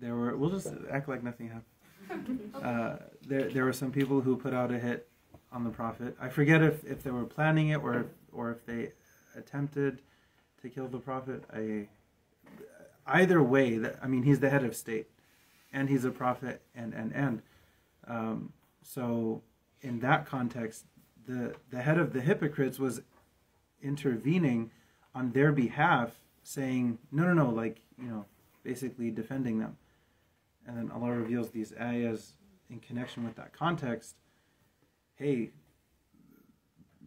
There 0.00 0.16
were, 0.16 0.36
we'll 0.36 0.50
just 0.50 0.72
act 0.90 1.08
like 1.08 1.22
nothing 1.22 1.48
happened. 1.48 1.64
Uh, 2.62 2.96
there, 3.26 3.48
there 3.50 3.64
were 3.64 3.72
some 3.72 3.90
people 3.90 4.20
who 4.20 4.36
put 4.36 4.54
out 4.54 4.70
a 4.70 4.78
hit 4.78 5.08
on 5.50 5.64
the 5.64 5.70
Prophet. 5.70 6.16
I 6.20 6.28
forget 6.28 6.62
if, 6.62 6.84
if 6.84 7.02
they 7.02 7.10
were 7.10 7.24
planning 7.24 7.70
it 7.70 7.82
or 7.82 7.94
if, 8.00 8.06
or 8.32 8.52
if 8.52 8.64
they 8.64 8.92
attempted 9.36 10.00
to 10.60 10.68
kill 10.68 10.86
the 10.86 10.98
Prophet. 10.98 11.42
I, 11.52 11.88
either 13.06 13.42
way, 13.42 13.78
that 13.78 13.98
I 14.02 14.06
mean, 14.06 14.22
he's 14.22 14.40
the 14.40 14.50
head 14.50 14.64
of 14.64 14.76
state, 14.76 15.08
and 15.72 15.88
he's 15.88 16.04
a 16.04 16.10
prophet, 16.10 16.62
and 16.74 16.92
and 16.94 17.12
and. 17.12 17.42
Um, 18.06 18.52
so, 18.82 19.42
in 19.80 20.00
that 20.00 20.26
context, 20.26 20.84
the 21.26 21.54
the 21.70 21.82
head 21.82 21.98
of 21.98 22.12
the 22.12 22.20
hypocrites 22.20 22.78
was 22.78 23.02
intervening 23.82 24.70
on 25.14 25.32
their 25.32 25.52
behalf, 25.52 26.12
saying, 26.42 26.98
"No, 27.10 27.24
no, 27.24 27.34
no!" 27.34 27.50
Like 27.50 27.80
you 27.98 28.08
know, 28.08 28.24
basically 28.62 29.10
defending 29.10 29.58
them. 29.58 29.76
And 30.66 30.76
then 30.76 30.90
Allah 30.90 31.12
reveals 31.12 31.50
these 31.50 31.72
ayahs 31.80 32.34
in 32.70 32.80
connection 32.80 33.24
with 33.24 33.36
that 33.36 33.52
context. 33.52 34.16
Hey, 35.14 35.50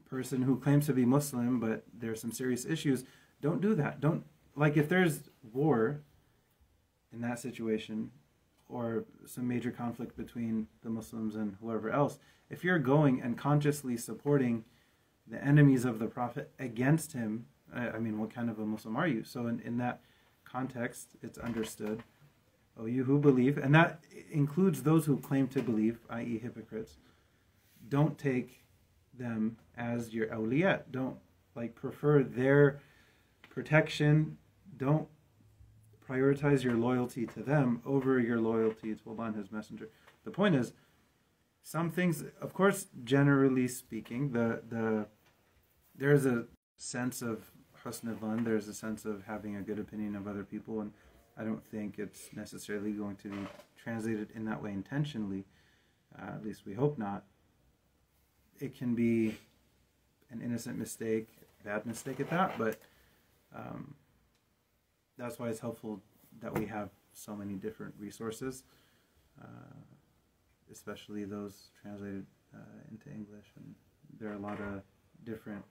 person 0.06 0.42
who 0.42 0.60
claims 0.60 0.86
to 0.86 0.94
be 0.94 1.06
Muslim, 1.06 1.60
but 1.60 1.84
there's 1.94 2.22
some 2.22 2.32
serious 2.32 2.66
issues, 2.66 3.04
don't 3.42 3.62
do 3.62 3.76
that. 3.76 4.00
Don't 4.00 4.24
like 4.56 4.78
if 4.78 4.88
there's 4.88 5.30
war 5.52 6.02
in 7.12 7.22
that 7.22 7.40
situation 7.40 8.12
or 8.68 9.06
some 9.26 9.48
major 9.48 9.72
conflict 9.72 10.16
between 10.16 10.68
the 10.84 10.90
Muslims 10.90 11.36
and 11.36 11.58
whoever 11.62 11.90
else, 11.90 12.20
if 12.50 12.64
you're 12.64 12.80
going 12.80 13.22
and 13.22 13.38
consciously 13.38 13.98
supporting 13.98 14.64
the 15.28 15.44
enemies 15.44 15.86
of 15.86 16.00
the 16.00 16.06
Prophet 16.06 16.52
against 16.60 17.14
him, 17.14 17.46
I, 17.74 17.90
I 17.90 18.00
mean, 18.00 18.20
what 18.20 18.34
kind 18.34 18.50
of 18.50 18.60
a 18.60 18.66
Muslim 18.66 18.96
are 18.96 19.08
you? 19.08 19.24
So, 19.24 19.48
in, 19.48 19.60
in 19.62 19.78
that 19.80 20.02
context, 20.44 21.16
it's 21.22 21.38
understood. 21.38 22.04
Oh, 22.78 22.86
you 22.86 23.06
who 23.06 23.20
believe, 23.20 23.58
and 23.58 23.74
that 23.74 24.04
includes 24.32 24.84
those 24.84 25.06
who 25.06 25.18
claim 25.18 25.48
to 25.50 25.62
believe, 25.62 26.00
i.e., 26.10 26.38
hypocrites, 26.38 26.98
don't 27.88 28.18
take 28.18 28.66
them 29.18 29.58
as 29.78 30.14
your 30.14 30.28
awliya. 30.28 30.82
Don't 30.92 31.18
like 31.56 31.74
prefer 31.76 32.22
their 32.24 32.82
protection. 33.50 34.38
Don't 34.78 35.08
prioritize 36.08 36.64
your 36.64 36.76
loyalty 36.76 37.26
to 37.26 37.42
them 37.42 37.82
over 37.86 38.20
your 38.20 38.40
loyalty 38.40 38.94
to 38.94 39.10
Allah 39.10 39.26
and 39.26 39.36
His 39.36 39.52
Messenger. 39.52 39.90
The 40.24 40.32
point 40.32 40.56
is, 40.56 40.74
some 41.64 41.90
things, 41.90 42.24
of 42.42 42.54
course, 42.54 42.88
generally 43.04 43.68
speaking, 43.68 44.32
the 44.32 44.62
the 44.68 45.08
there's 45.98 46.26
a 46.26 46.46
sense 46.78 47.22
of 47.22 47.52
husn 47.84 48.44
there's 48.44 48.68
a 48.68 48.74
sense 48.74 49.06
of 49.06 49.24
having 49.26 49.56
a 49.56 49.62
good 49.62 49.80
opinion 49.80 50.16
of 50.16 50.28
other 50.28 50.44
people, 50.44 50.82
and 50.82 50.92
I 51.38 51.44
don't 51.44 51.64
think 51.66 52.00
it's 52.00 52.30
necessarily 52.34 52.92
going 52.92 53.18
to 53.18 53.30
be 53.30 53.48
translated 53.82 54.30
in 54.34 54.46
that 54.46 54.62
way 54.62 54.72
intentionally. 54.72 55.46
Uh, 56.18 56.32
at 56.36 56.46
least 56.46 56.66
we 56.66 56.74
hope 56.74 56.98
not. 56.98 57.24
It 58.60 58.78
can 58.78 58.96
be 58.96 59.38
an 60.32 60.42
innocent 60.42 60.78
mistake, 60.78 61.28
bad 61.64 61.86
mistake 61.86 62.20
at 62.20 62.30
that, 62.30 62.58
but 62.58 62.78
um, 63.56 63.96
that's 65.18 65.40
why 65.40 65.50
it's 65.50 65.60
helpful 65.60 66.02
that 66.42 66.58
we 66.58 66.66
have 66.66 66.90
so 67.14 67.36
many 67.36 67.54
different 67.54 67.94
resources, 67.98 68.64
uh, 69.42 69.76
especially 70.72 71.26
those 71.26 71.70
translated 71.82 72.26
uh, 72.54 72.60
into 72.92 73.10
English. 73.10 73.48
And 73.58 73.76
there 74.20 74.30
are 74.30 74.36
a 74.36 74.40
lot 74.40 74.60
of 74.62 74.84
different 75.24 75.64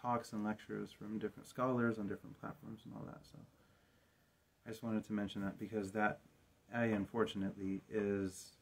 talks 0.00 0.32
and 0.32 0.44
lectures 0.44 0.90
from 0.92 1.18
different 1.18 1.46
scholars 1.48 1.98
on 1.98 2.06
different 2.06 2.38
platforms 2.40 2.80
and 2.84 2.94
all 2.94 3.04
that. 3.06 3.20
So 3.22 3.38
I 4.66 4.70
just 4.70 4.82
wanted 4.82 5.04
to 5.06 5.12
mention 5.12 5.42
that 5.42 5.58
because 5.58 5.92
that 5.92 6.20
ayah, 6.74 6.94
unfortunately, 6.94 7.80
is 7.90 8.52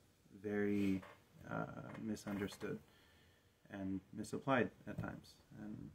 very 0.42 1.02
uh, 1.50 1.64
misunderstood 2.02 2.78
and 3.70 4.00
misapplied 4.16 4.70
at 4.86 5.00
times. 5.00 5.34
And 5.62 5.90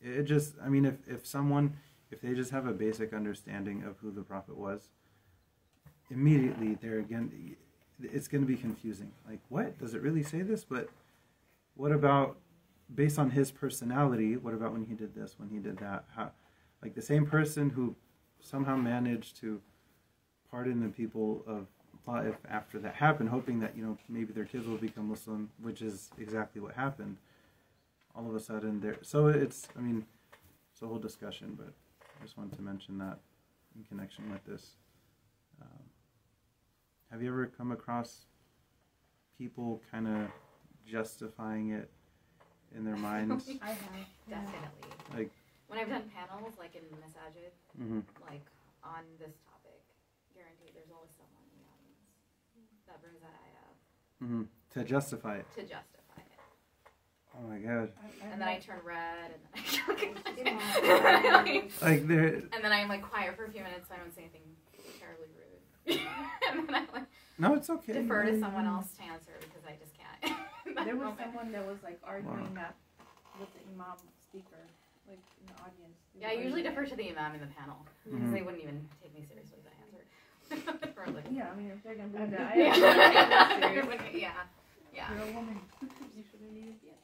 it 0.00 0.24
just, 0.24 0.54
I 0.62 0.68
mean, 0.68 0.84
if, 0.84 0.94
if 1.06 1.26
someone, 1.26 1.76
if 2.10 2.20
they 2.20 2.34
just 2.34 2.50
have 2.50 2.66
a 2.66 2.72
basic 2.72 3.12
understanding 3.12 3.82
of 3.84 3.96
who 3.98 4.10
the 4.10 4.22
prophet 4.22 4.56
was, 4.56 4.90
immediately 6.10 6.76
they're 6.80 6.98
again, 6.98 7.56
it's 8.00 8.28
going 8.28 8.42
to 8.42 8.46
be 8.46 8.56
confusing. 8.56 9.10
Like, 9.28 9.40
what? 9.48 9.78
Does 9.78 9.94
it 9.94 10.02
really 10.02 10.22
say 10.22 10.42
this? 10.42 10.64
But 10.64 10.88
what 11.74 11.92
about, 11.92 12.36
based 12.94 13.18
on 13.18 13.30
his 13.30 13.50
personality, 13.50 14.36
what 14.36 14.54
about 14.54 14.72
when 14.72 14.84
he 14.84 14.94
did 14.94 15.14
this, 15.14 15.36
when 15.38 15.48
he 15.48 15.58
did 15.58 15.78
that? 15.78 16.04
How, 16.14 16.32
like 16.82 16.94
the 16.94 17.02
same 17.02 17.26
person 17.26 17.70
who 17.70 17.96
somehow 18.42 18.76
managed 18.76 19.36
to 19.40 19.60
pardon 20.50 20.82
the 20.82 20.88
people 20.88 21.42
of 21.46 21.66
Ta'if 22.04 22.34
after 22.50 22.78
that 22.80 22.94
happened, 22.94 23.28
hoping 23.28 23.60
that, 23.60 23.76
you 23.76 23.84
know, 23.84 23.96
maybe 24.08 24.32
their 24.32 24.44
kids 24.44 24.66
will 24.66 24.76
become 24.76 25.08
Muslim, 25.08 25.48
which 25.62 25.80
is 25.80 26.10
exactly 26.18 26.60
what 26.60 26.74
happened. 26.74 27.16
All 28.14 28.28
of 28.28 28.34
a 28.34 28.40
sudden, 28.40 28.80
there. 28.80 28.98
So 29.02 29.28
it's, 29.28 29.68
I 29.78 29.80
mean, 29.80 30.04
it's 30.72 30.82
a 30.82 30.86
whole 30.86 30.98
discussion, 30.98 31.56
but 31.56 31.72
I 32.20 32.24
just 32.24 32.36
wanted 32.36 32.56
to 32.56 32.62
mention 32.62 32.98
that 32.98 33.18
in 33.76 33.84
connection 33.84 34.30
with 34.30 34.44
this. 34.44 34.72
Um, 35.62 35.68
have 37.10 37.22
you 37.22 37.28
ever 37.28 37.46
come 37.46 37.72
across 37.72 38.26
people 39.38 39.80
kind 39.90 40.06
of 40.08 40.28
justifying 40.86 41.70
it 41.70 41.88
in 42.76 42.84
their 42.84 42.96
minds? 43.10 43.48
I 43.62 43.68
have. 43.68 43.78
Definitely. 44.28 44.58
Like- 45.16 45.30
when 45.72 45.80
I've 45.80 45.88
done 45.88 46.04
panels, 46.12 46.52
like 46.60 46.76
in 46.76 46.84
Masajid, 47.00 47.48
hmm 47.80 48.00
like 48.28 48.44
on 48.84 49.08
this 49.16 49.32
topic, 49.48 49.80
guaranteed 50.36 50.76
there's 50.76 50.92
always 50.92 51.08
someone 51.16 51.40
in 51.48 51.56
the 51.56 51.64
audience 51.72 52.04
that 52.84 53.00
brings 53.00 53.16
that 53.24 53.32
ayah 53.32 53.72
up 53.72 53.76
hmm 54.20 54.44
To 54.76 54.84
justify 54.84 55.40
it. 55.40 55.48
to 55.56 55.64
justify 55.64 56.20
it. 56.20 56.40
Oh 57.32 57.48
my 57.48 57.56
god! 57.56 57.88
And 58.20 58.36
then 58.36 58.48
I 58.48 58.60
turn 58.60 58.84
red, 58.84 59.32
and 59.32 59.40
then 60.36 60.60
Yeah. 60.84 61.40
I 61.40 61.64
Like 61.88 62.04
there, 62.06 62.44
and 62.52 62.60
then 62.60 62.68
I'm 62.72 62.88
like 62.92 63.00
quiet 63.08 63.34
for 63.34 63.46
a 63.46 63.50
few 63.50 63.64
minutes 63.64 63.88
so 63.88 63.94
I 63.94 63.98
don't 64.04 64.12
say 64.14 64.28
anything 64.28 64.44
terribly 65.00 65.32
rude. 65.32 65.96
and 66.52 66.68
then 66.68 66.74
I 66.76 66.84
like 66.92 67.08
no, 67.40 67.54
it's 67.54 67.70
okay. 67.70 67.94
defer 67.94 68.24
to 68.28 68.38
someone 68.38 68.66
else 68.66 68.92
to 69.00 69.04
answer 69.08 69.40
because 69.40 69.64
I 69.64 69.80
just 69.80 69.96
can't. 69.96 70.36
There 70.84 70.96
was 71.00 71.16
moment. 71.16 71.20
someone 71.24 71.48
that 71.52 71.64
was 71.66 71.80
like 71.82 71.98
arguing 72.04 72.52
that 72.60 72.76
with 73.40 73.48
the 73.56 73.60
imam 73.72 73.96
speaker, 74.20 74.68
like 75.08 75.18
in 75.40 75.46
the 75.46 75.56
audience. 75.62 75.98
Yeah, 76.18 76.28
I 76.28 76.32
usually 76.32 76.62
defer 76.62 76.84
to 76.86 76.96
the 76.96 77.10
imam 77.10 77.34
in 77.34 77.40
the 77.40 77.52
panel 77.58 77.84
because 78.04 78.20
Mhm. 78.20 78.32
they 78.32 78.42
wouldn't 78.42 78.62
even 78.62 78.88
take 79.02 79.14
me 79.14 79.24
seriously 79.26 79.58
if 79.60 79.66
I 79.66 79.74
answered. 79.82 80.06
Like, 81.14 81.24
Yeah, 81.30 81.50
I 81.50 81.54
mean, 81.56 81.70
if 81.70 81.82
they're 81.82 81.94
gonna 81.96 82.08
do 82.10 82.18
And- 82.18 82.32
that, 82.32 82.56
yeah. 82.56 82.76
yeah, 82.76 84.10
yeah, 84.12 84.46
yeah. 84.92 85.12
You're 85.14 85.28
a 85.28 85.32
woman. 85.32 85.60
You 86.14 86.22
shouldn't 86.30 86.52
need 86.52 86.76
it. 86.84 86.94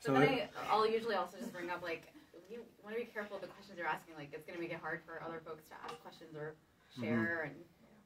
So, 0.00 0.14
So 0.14 0.20
then 0.20 0.22
it- 0.34 0.50
I, 0.56 0.70
I'll 0.72 0.86
usually 0.88 1.16
also 1.16 1.36
just 1.38 1.52
bring 1.52 1.70
up 1.70 1.82
like 1.82 2.12
you 2.48 2.62
want 2.84 2.94
to 2.96 3.00
be 3.02 3.06
careful 3.10 3.36
of 3.36 3.42
the 3.42 3.48
questions 3.48 3.76
you're 3.76 3.86
asking. 3.88 4.14
Like 4.14 4.32
it's 4.32 4.46
gonna 4.46 4.60
make 4.60 4.70
it 4.70 4.78
hard 4.80 5.02
for 5.04 5.20
other 5.22 5.40
folks 5.44 5.64
to 5.68 5.74
ask 5.84 6.00
questions 6.02 6.34
or 6.36 6.54
share. 6.98 7.42
And 7.42 7.56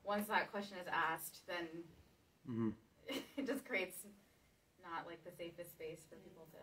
once 0.02 0.26
that 0.28 0.50
question 0.50 0.78
is 0.78 0.88
asked, 0.90 1.46
then 1.46 1.66
hmm 2.46 2.70
it 3.36 3.46
just 3.46 3.64
creates 3.66 3.98
not 4.84 5.06
like 5.06 5.20
the 5.24 5.34
safest 5.36 5.70
space 5.76 6.00
for 6.08 6.16
people 6.24 6.46
to. 6.52 6.60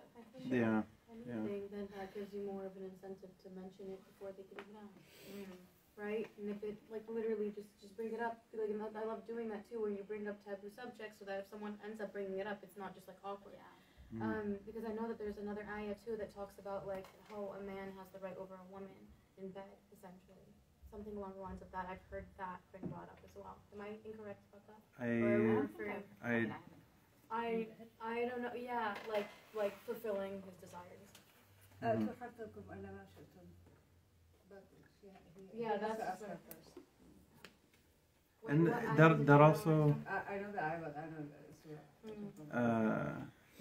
Yeah. 0.48 0.84
anything, 1.12 1.68
then 1.72 1.88
that 1.98 2.14
gives 2.14 2.30
you 2.34 2.44
more 2.46 2.64
of 2.68 2.74
an 2.78 2.86
incentive 2.88 3.32
to 3.44 3.48
mention 3.56 3.92
it 3.96 4.02
before 4.14 4.32
they 4.36 4.44
can 4.48 4.60
even 4.64 4.76
ask, 4.80 5.00
Mm. 5.28 5.58
right? 5.98 6.28
And 6.38 6.50
if 6.52 6.60
it, 6.64 6.78
like, 6.92 7.04
literally 7.10 7.52
just, 7.56 7.68
just 7.82 7.96
bring 7.98 8.14
it 8.14 8.22
up, 8.22 8.44
be 8.52 8.60
like, 8.60 8.70
and 8.70 8.80
I 8.84 9.04
love 9.08 9.26
doing 9.28 9.50
that 9.50 9.66
too, 9.72 9.82
where 9.82 9.92
you 9.92 10.04
bring 10.04 10.28
up 10.28 10.38
taboo 10.46 10.70
subjects, 10.76 11.18
so 11.20 11.26
that 11.26 11.44
if 11.44 11.48
someone 11.50 11.78
ends 11.84 12.00
up 12.02 12.12
bringing 12.14 12.38
it 12.40 12.48
up, 12.48 12.60
it's 12.64 12.78
not 12.78 12.94
just 12.96 13.08
like 13.08 13.18
awkward. 13.24 13.56
Yeah. 13.58 14.20
Mhm. 14.20 14.22
Um, 14.24 14.48
because 14.66 14.86
I 14.88 14.94
know 14.96 15.08
that 15.08 15.18
there's 15.20 15.38
another 15.38 15.68
ayah 15.68 15.96
too 16.08 16.16
that 16.16 16.32
talks 16.34 16.56
about 16.60 16.88
like 16.88 17.04
how 17.28 17.52
a 17.60 17.62
man 17.68 17.92
has 18.00 18.08
the 18.16 18.20
right 18.20 18.38
over 18.38 18.56
a 18.56 18.68
woman 18.72 18.96
in 19.38 19.52
bed, 19.52 19.68
essentially. 19.92 20.48
Something 20.92 21.18
along 21.18 21.34
the 21.36 21.42
lines 21.44 21.62
of 21.62 21.70
that. 21.76 21.88
I've 21.92 22.00
heard 22.10 22.24
that 22.40 22.60
been 22.72 22.88
brought 22.88 23.10
up 23.12 23.20
as 23.24 23.36
well. 23.36 23.58
Am 23.76 23.82
I 23.84 24.00
incorrect 24.08 24.40
about 24.48 24.64
that? 24.72 24.82
I 25.04 25.08
I 25.12 25.20
don't 25.20 25.68
For- 25.76 25.84
think 25.92 26.06
I 26.24 26.30
mean, 26.40 26.50
haven't- 26.56 26.77
I 27.31 27.67
I 28.01 28.29
don't 28.29 28.43
know. 28.43 28.53
Yeah, 28.55 28.95
like 29.09 29.29
like 29.55 29.75
fulfilling 29.87 30.43
his 30.47 30.57
desires. 30.65 31.09
mhm. 31.83 32.09
Yeah, 35.55 35.77
that's 35.79 36.01
ask 36.01 36.23
right. 36.23 36.31
her 36.31 36.39
first. 36.49 36.71
Wait, 38.43 38.53
And 38.53 38.69
what 38.69 38.73
ayah 38.79 38.97
that 38.97 39.09
did 39.19 39.27
that 39.27 39.37
you 39.39 39.45
also 39.45 39.71
know? 39.71 39.97
I, 40.09 40.35
I 40.35 40.39
know 40.41 40.51
the 40.53 40.63
ayah, 40.65 40.81
but 40.83 40.97
I 40.97 41.05
know 41.13 41.23
the 41.33 41.39
surah. 41.63 42.59
uh, 42.59 43.13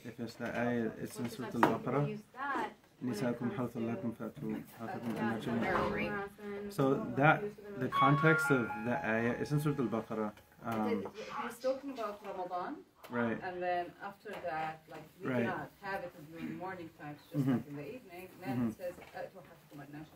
if 0.03 0.19
it's 0.19 0.33
the 0.35 0.49
ayah, 0.57 0.89
it's 1.01 1.17
in 1.17 1.23
Which 1.23 1.31
is 1.31 1.37
Surah 1.37 1.47
I've 1.47 1.53
seen 1.53 1.61
people 1.61 1.73
Al-Baqarah. 1.73 2.07
use 2.09 2.19
that 2.33 2.69
when 2.99 3.13
it 3.13 3.17
نساءكم 3.17 3.39
comes 3.39 3.53
حرث 3.57 3.73
to- 3.73 3.79
لكم 3.79 4.11
فأتوا 4.11 4.55
حرثكم 4.79 5.15
Yeah, 5.15 5.21
أنتم 5.21 5.41
gender 5.41 5.45
gender 5.45 5.95
rape. 5.95 6.09
harassment, 6.11 6.73
So 6.73 6.83
all 6.83 7.05
that- 7.15 7.43
use 7.43 7.51
of 7.51 7.65
The 7.65 7.71
emotion. 7.85 7.91
context 7.91 8.51
of 8.51 8.61
the 8.85 8.95
ayah 9.05 9.33
is 9.41 9.51
in 9.51 9.59
Surah 9.59 9.75
Al-Baqarah. 9.79 10.31
He 10.31 10.67
Um, 10.67 11.03
was 11.43 11.59
talking 11.59 11.91
about 11.91 12.15
Ramadan, 12.25 12.73
Right. 13.10 13.38
And 13.42 13.62
then 13.62 13.86
after 14.04 14.34
that, 14.44 14.82
like 14.90 15.02
you 15.22 15.28
right. 15.28 15.38
cannot 15.44 15.70
have 15.80 16.02
it 16.02 16.12
during 16.32 16.58
morning 16.58 16.90
times, 17.00 17.18
just 17.32 17.42
mm-hmm. 17.42 17.52
like 17.52 17.68
in 17.68 17.76
the 17.76 17.82
evening. 17.82 18.28
Then 18.44 18.56
mm-hmm. 18.56 18.66
Uh, 18.66 18.70
it 18.70 18.76
says 18.76 18.92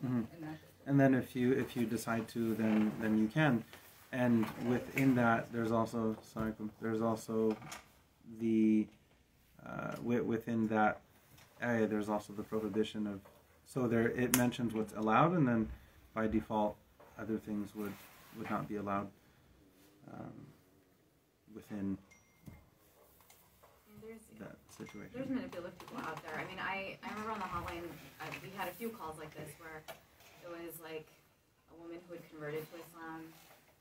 mm-hmm. 0.04 0.20
And 0.86 0.98
then 0.98 1.14
if 1.14 1.36
you 1.36 1.52
if 1.52 1.76
you 1.76 1.86
decide 1.86 2.28
to, 2.28 2.54
then 2.54 2.92
then 3.00 3.18
you 3.18 3.28
can. 3.28 3.64
And 4.12 4.46
within 4.68 5.14
that, 5.14 5.52
there's 5.52 5.70
also 5.70 6.16
sorry, 6.22 6.52
there's 6.80 7.00
also 7.00 7.56
the 8.40 8.86
uh, 9.64 9.94
within 10.02 10.66
that 10.68 11.00
area, 11.60 11.86
there's 11.86 12.08
also 12.08 12.32
the 12.32 12.42
prohibition 12.42 13.06
of. 13.06 13.20
So 13.66 13.86
there, 13.86 14.08
it 14.08 14.36
mentions 14.36 14.74
what's 14.74 14.94
allowed, 14.94 15.32
and 15.34 15.46
then 15.46 15.68
by 16.12 16.26
default, 16.26 16.76
other 17.18 17.38
things 17.38 17.74
would 17.76 17.92
would 18.36 18.50
not 18.50 18.68
be 18.68 18.76
allowed 18.76 19.08
um, 20.12 20.32
within 21.54 21.96
situation. 24.80 25.12
there's 25.14 25.28
manipulative 25.30 25.76
people 25.78 25.98
out 26.00 26.18
there. 26.24 26.36
I 26.40 26.44
mean, 26.48 26.60
I, 26.60 26.96
I 27.04 27.08
remember 27.12 27.32
on 27.36 27.40
the 27.44 27.50
hotline, 27.50 27.84
I, 28.20 28.26
we 28.42 28.50
had 28.56 28.68
a 28.68 28.74
few 28.80 28.88
calls 28.90 29.18
like 29.20 29.32
this 29.36 29.50
where 29.60 29.82
it 30.42 30.48
was 30.50 30.80
like 30.80 31.06
a 31.70 31.76
woman 31.80 31.98
who 32.08 32.16
had 32.16 32.24
converted 32.32 32.64
to 32.70 32.74
Islam 32.80 33.28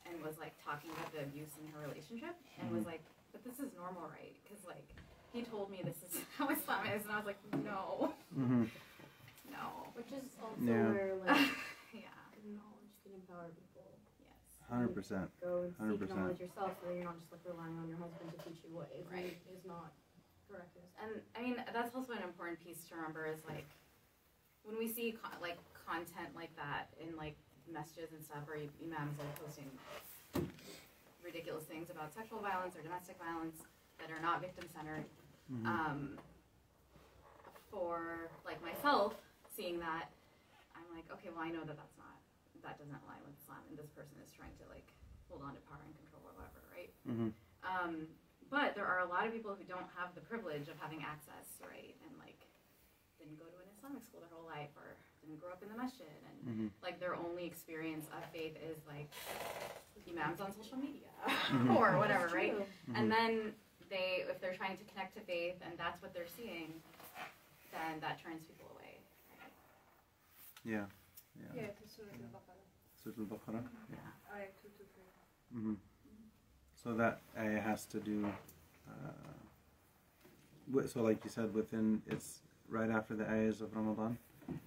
and 0.07 0.13
was 0.23 0.35
like 0.41 0.53
talking 0.63 0.89
about 0.97 1.09
the 1.15 1.23
abuse 1.23 1.51
in 1.62 1.67
her 1.71 1.79
relationship 1.85 2.35
and 2.59 2.71
was 2.73 2.83
like, 2.85 3.01
but 3.31 3.41
this 3.47 3.57
is 3.62 3.71
normal, 3.77 4.09
right? 4.12 4.33
Because 4.43 4.62
like 4.67 4.85
he 5.31 5.45
told 5.45 5.69
me 5.71 5.79
this 5.85 6.01
is 6.03 6.19
how 6.38 6.49
Islam 6.49 6.83
is, 6.91 7.05
and 7.05 7.12
I 7.13 7.17
was 7.21 7.27
like, 7.29 7.41
no, 7.63 8.13
hmm 8.33 8.65
no, 9.53 9.65
Which 9.95 10.09
is 10.13 10.25
also 10.41 10.59
Yeah. 10.62 10.89
where 10.91 11.13
like 11.21 11.49
yeah, 11.93 12.13
knowledge 12.43 12.93
can 13.05 13.13
empower 13.17 13.49
people. 13.53 13.85
yes, 14.21 14.33
Hundred 14.69 14.93
percent. 14.93 15.29
Go 15.41 15.65
and 15.65 15.73
seek 15.77 16.01
100%. 16.09 16.15
knowledge 16.17 16.39
yourself, 16.41 16.73
so 16.81 16.88
that 16.89 16.93
you're 16.95 17.05
not 17.05 17.17
just 17.21 17.31
like 17.31 17.41
relying 17.45 17.77
on 17.77 17.85
your 17.89 17.97
husband 18.01 18.29
to 18.33 18.38
teach 18.45 18.62
you 18.65 18.69
what 18.73 18.89
is 18.93 19.05
Right. 19.09 19.38
is 19.49 19.62
not 19.65 19.93
and 21.01 21.21
I 21.38 21.41
mean 21.41 21.55
that's 21.73 21.93
also 21.95 22.13
an 22.13 22.23
important 22.23 22.59
piece 22.63 22.83
to 22.89 22.95
remember 22.95 23.25
is 23.27 23.39
like 23.47 23.65
when 24.63 24.77
we 24.77 24.88
see 24.88 25.15
like 25.41 25.57
content 25.88 26.33
like 26.35 26.53
that 26.55 26.89
in 27.01 27.15
like 27.17 27.35
messages 27.71 28.09
and 28.13 28.21
stuff, 28.25 28.43
or 28.49 28.57
imams 28.57 29.17
are 29.21 29.29
posting 29.45 29.69
ridiculous 31.23 31.65
things 31.65 31.89
about 31.89 32.13
sexual 32.13 32.39
violence 32.41 32.73
or 32.75 32.81
domestic 32.81 33.17
violence 33.21 33.62
that 34.01 34.09
are 34.09 34.21
not 34.21 34.41
victim 34.41 34.65
centered. 34.73 35.05
hmm 35.49 35.65
Um, 35.67 36.17
for 37.69 38.29
like 38.45 38.57
myself, 38.65 39.13
seeing 39.53 39.77
that, 39.79 40.09
I'm 40.73 40.88
like, 40.89 41.05
okay, 41.13 41.29
well, 41.29 41.45
I 41.45 41.53
know 41.53 41.62
that 41.62 41.77
that's 41.77 41.97
not 42.01 42.17
that 42.65 42.75
doesn't 42.81 42.97
align 43.05 43.21
with 43.23 43.38
Islam, 43.39 43.62
and 43.69 43.77
this 43.77 43.88
person 43.93 44.17
is 44.25 44.33
trying 44.33 44.51
to 44.59 44.65
like 44.73 44.85
hold 45.29 45.45
on 45.45 45.53
to 45.53 45.62
power 45.69 45.79
and 45.85 45.93
control 46.01 46.25
or 46.25 46.33
whatever, 46.35 46.59
right? 46.73 46.91
hmm 47.05 47.29
Um, 47.63 48.09
but 48.49 48.73
there 48.75 48.85
are 48.85 48.99
a 49.05 49.09
lot 49.09 49.25
of 49.25 49.31
people 49.33 49.53
who 49.55 49.63
don't 49.65 49.88
have 49.97 50.13
the 50.15 50.21
privilege 50.21 50.67
of 50.67 50.75
having 50.81 51.01
access, 51.05 51.47
right? 51.62 51.95
And 52.05 52.13
like 52.19 52.38
didn't 53.21 53.38
go 53.38 53.45
to 53.45 53.57
an 53.62 53.69
Islamic 53.77 54.01
school 54.03 54.21
their 54.25 54.31
whole 54.33 54.47
life 54.47 54.71
or 54.79 54.95
didn't 55.21 55.39
grow 55.39 55.51
up 55.53 55.62
in 55.62 55.69
the 55.69 55.77
masjid 55.77 56.07
and 56.29 56.38
hmm 56.45 56.67
like 56.81 56.99
their 56.99 57.13
only 57.15 57.45
experience 57.45 58.07
of 58.15 58.23
faith 58.31 58.55
is 58.63 58.79
like 58.88 59.09
imams 60.09 60.39
on 60.41 60.49
social 60.55 60.77
media 60.77 61.12
Mhm. 61.51 61.75
or 61.77 61.97
whatever, 61.99 62.27
right? 62.33 62.55
Mm-hmm. 62.55 62.95
And 62.95 63.12
then 63.12 63.31
they 63.89 64.23
if 64.29 64.39
they're 64.41 64.55
trying 64.55 64.77
to 64.77 64.85
connect 64.89 65.13
to 65.19 65.21
faith 65.21 65.55
and 65.62 65.77
that's 65.77 66.01
what 66.01 66.13
they're 66.13 66.31
seeing, 66.31 66.73
then 67.75 67.99
that 68.01 68.17
turns 68.23 68.45
people 68.47 68.71
away. 68.75 68.97
Right? 69.38 69.53
Yeah. 70.65 70.85
Yeah. 71.38 71.53
Yeah, 71.55 71.69
Surah 71.88 72.15
Al-Baqarah, 72.15 72.67
Surah 73.03 73.19
Al-Baqarah. 73.19 73.63
Yeah. 73.91 74.35
ayah 74.35 74.51
two 74.62 74.71
to 74.79 74.83
three. 74.95 75.12
hmm 75.53 75.75
So 76.84 76.94
that 76.94 77.20
ayah 77.38 77.60
has 77.60 77.86
to 77.88 78.00
do. 78.00 78.26
Uh, 78.88 79.12
so, 80.88 81.02
like 81.02 81.24
you 81.24 81.30
said, 81.30 81.54
within 81.54 82.02
it's 82.08 82.39
right 82.70 82.89
after 82.89 83.15
the 83.15 83.30
ayahs 83.30 83.62
of 83.62 83.76
Ramadan. 83.76 84.18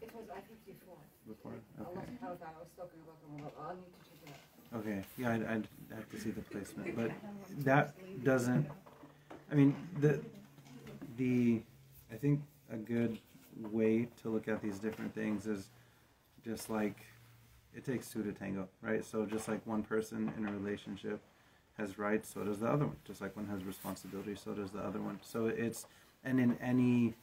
It 0.01 0.15
was, 0.15 0.25
I 0.31 0.41
think, 0.41 0.59
before. 0.67 0.97
Before. 1.27 1.53
Allah 1.79 1.91
Okay. 1.91 2.13
subhanahu 2.13 2.29
wa 2.29 2.35
ta'ala 2.35 2.59
was 2.61 2.69
talking 2.77 3.01
about 3.05 3.17
Ramadan. 3.27 3.53
I'll 3.61 3.75
need 3.77 3.93
to 3.97 4.01
check 4.05 4.21
it 4.27 4.31
out. 4.75 4.81
Okay. 4.81 5.05
Yeah, 5.17 5.33
I'd, 5.33 5.45
I'd 5.47 5.69
have 5.95 6.11
to 6.11 6.21
see 6.21 6.31
the 6.31 6.43
placement, 6.43 6.97
but 6.97 7.11
that 7.65 7.95
doesn't. 8.25 8.67
I 9.51 9.55
mean, 9.55 9.75
the 10.01 10.21
the 11.17 11.63
I 12.13 12.17
think 12.17 12.41
a 12.71 12.77
good 12.77 13.19
way 13.71 14.09
to 14.23 14.29
look 14.29 14.49
at 14.49 14.61
these 14.63 14.79
different 14.79 15.15
things 15.15 15.47
is 15.47 15.69
just 16.45 16.69
like 16.69 16.97
it 17.75 17.85
takes 17.85 18.11
two 18.11 18.23
to 18.23 18.33
tango, 18.33 18.69
right? 18.83 19.05
So 19.05 19.25
just 19.25 19.49
like 19.49 19.65
one 19.67 19.83
person 19.83 20.33
in 20.37 20.47
a 20.49 20.53
relationship 20.53 21.21
has 21.83 21.99
rights, 21.99 22.33
so 22.33 22.45
does 22.45 22.61
the 22.61 22.69
other 22.69 22.87
one. 22.87 22.97
Just 23.05 23.21
like 23.21 23.37
one 23.37 23.47
has 23.49 23.65
responsibility, 23.65 24.35
so 24.35 24.53
does 24.53 24.71
the 24.71 24.79
other 24.79 25.01
one. 25.01 25.19
So 25.23 25.47
it's 25.47 25.87
and 26.25 26.39
in 26.39 26.57
any 26.63 27.15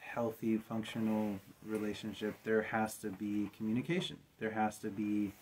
healthy, 0.00 0.58
functional 0.58 1.38
relationship, 1.64 2.34
there 2.44 2.62
has 2.62 2.96
to 2.98 3.10
be 3.10 3.50
communication. 3.56 4.16
There 4.38 4.50
has 4.50 4.78
to 4.78 4.88
be 4.88 5.32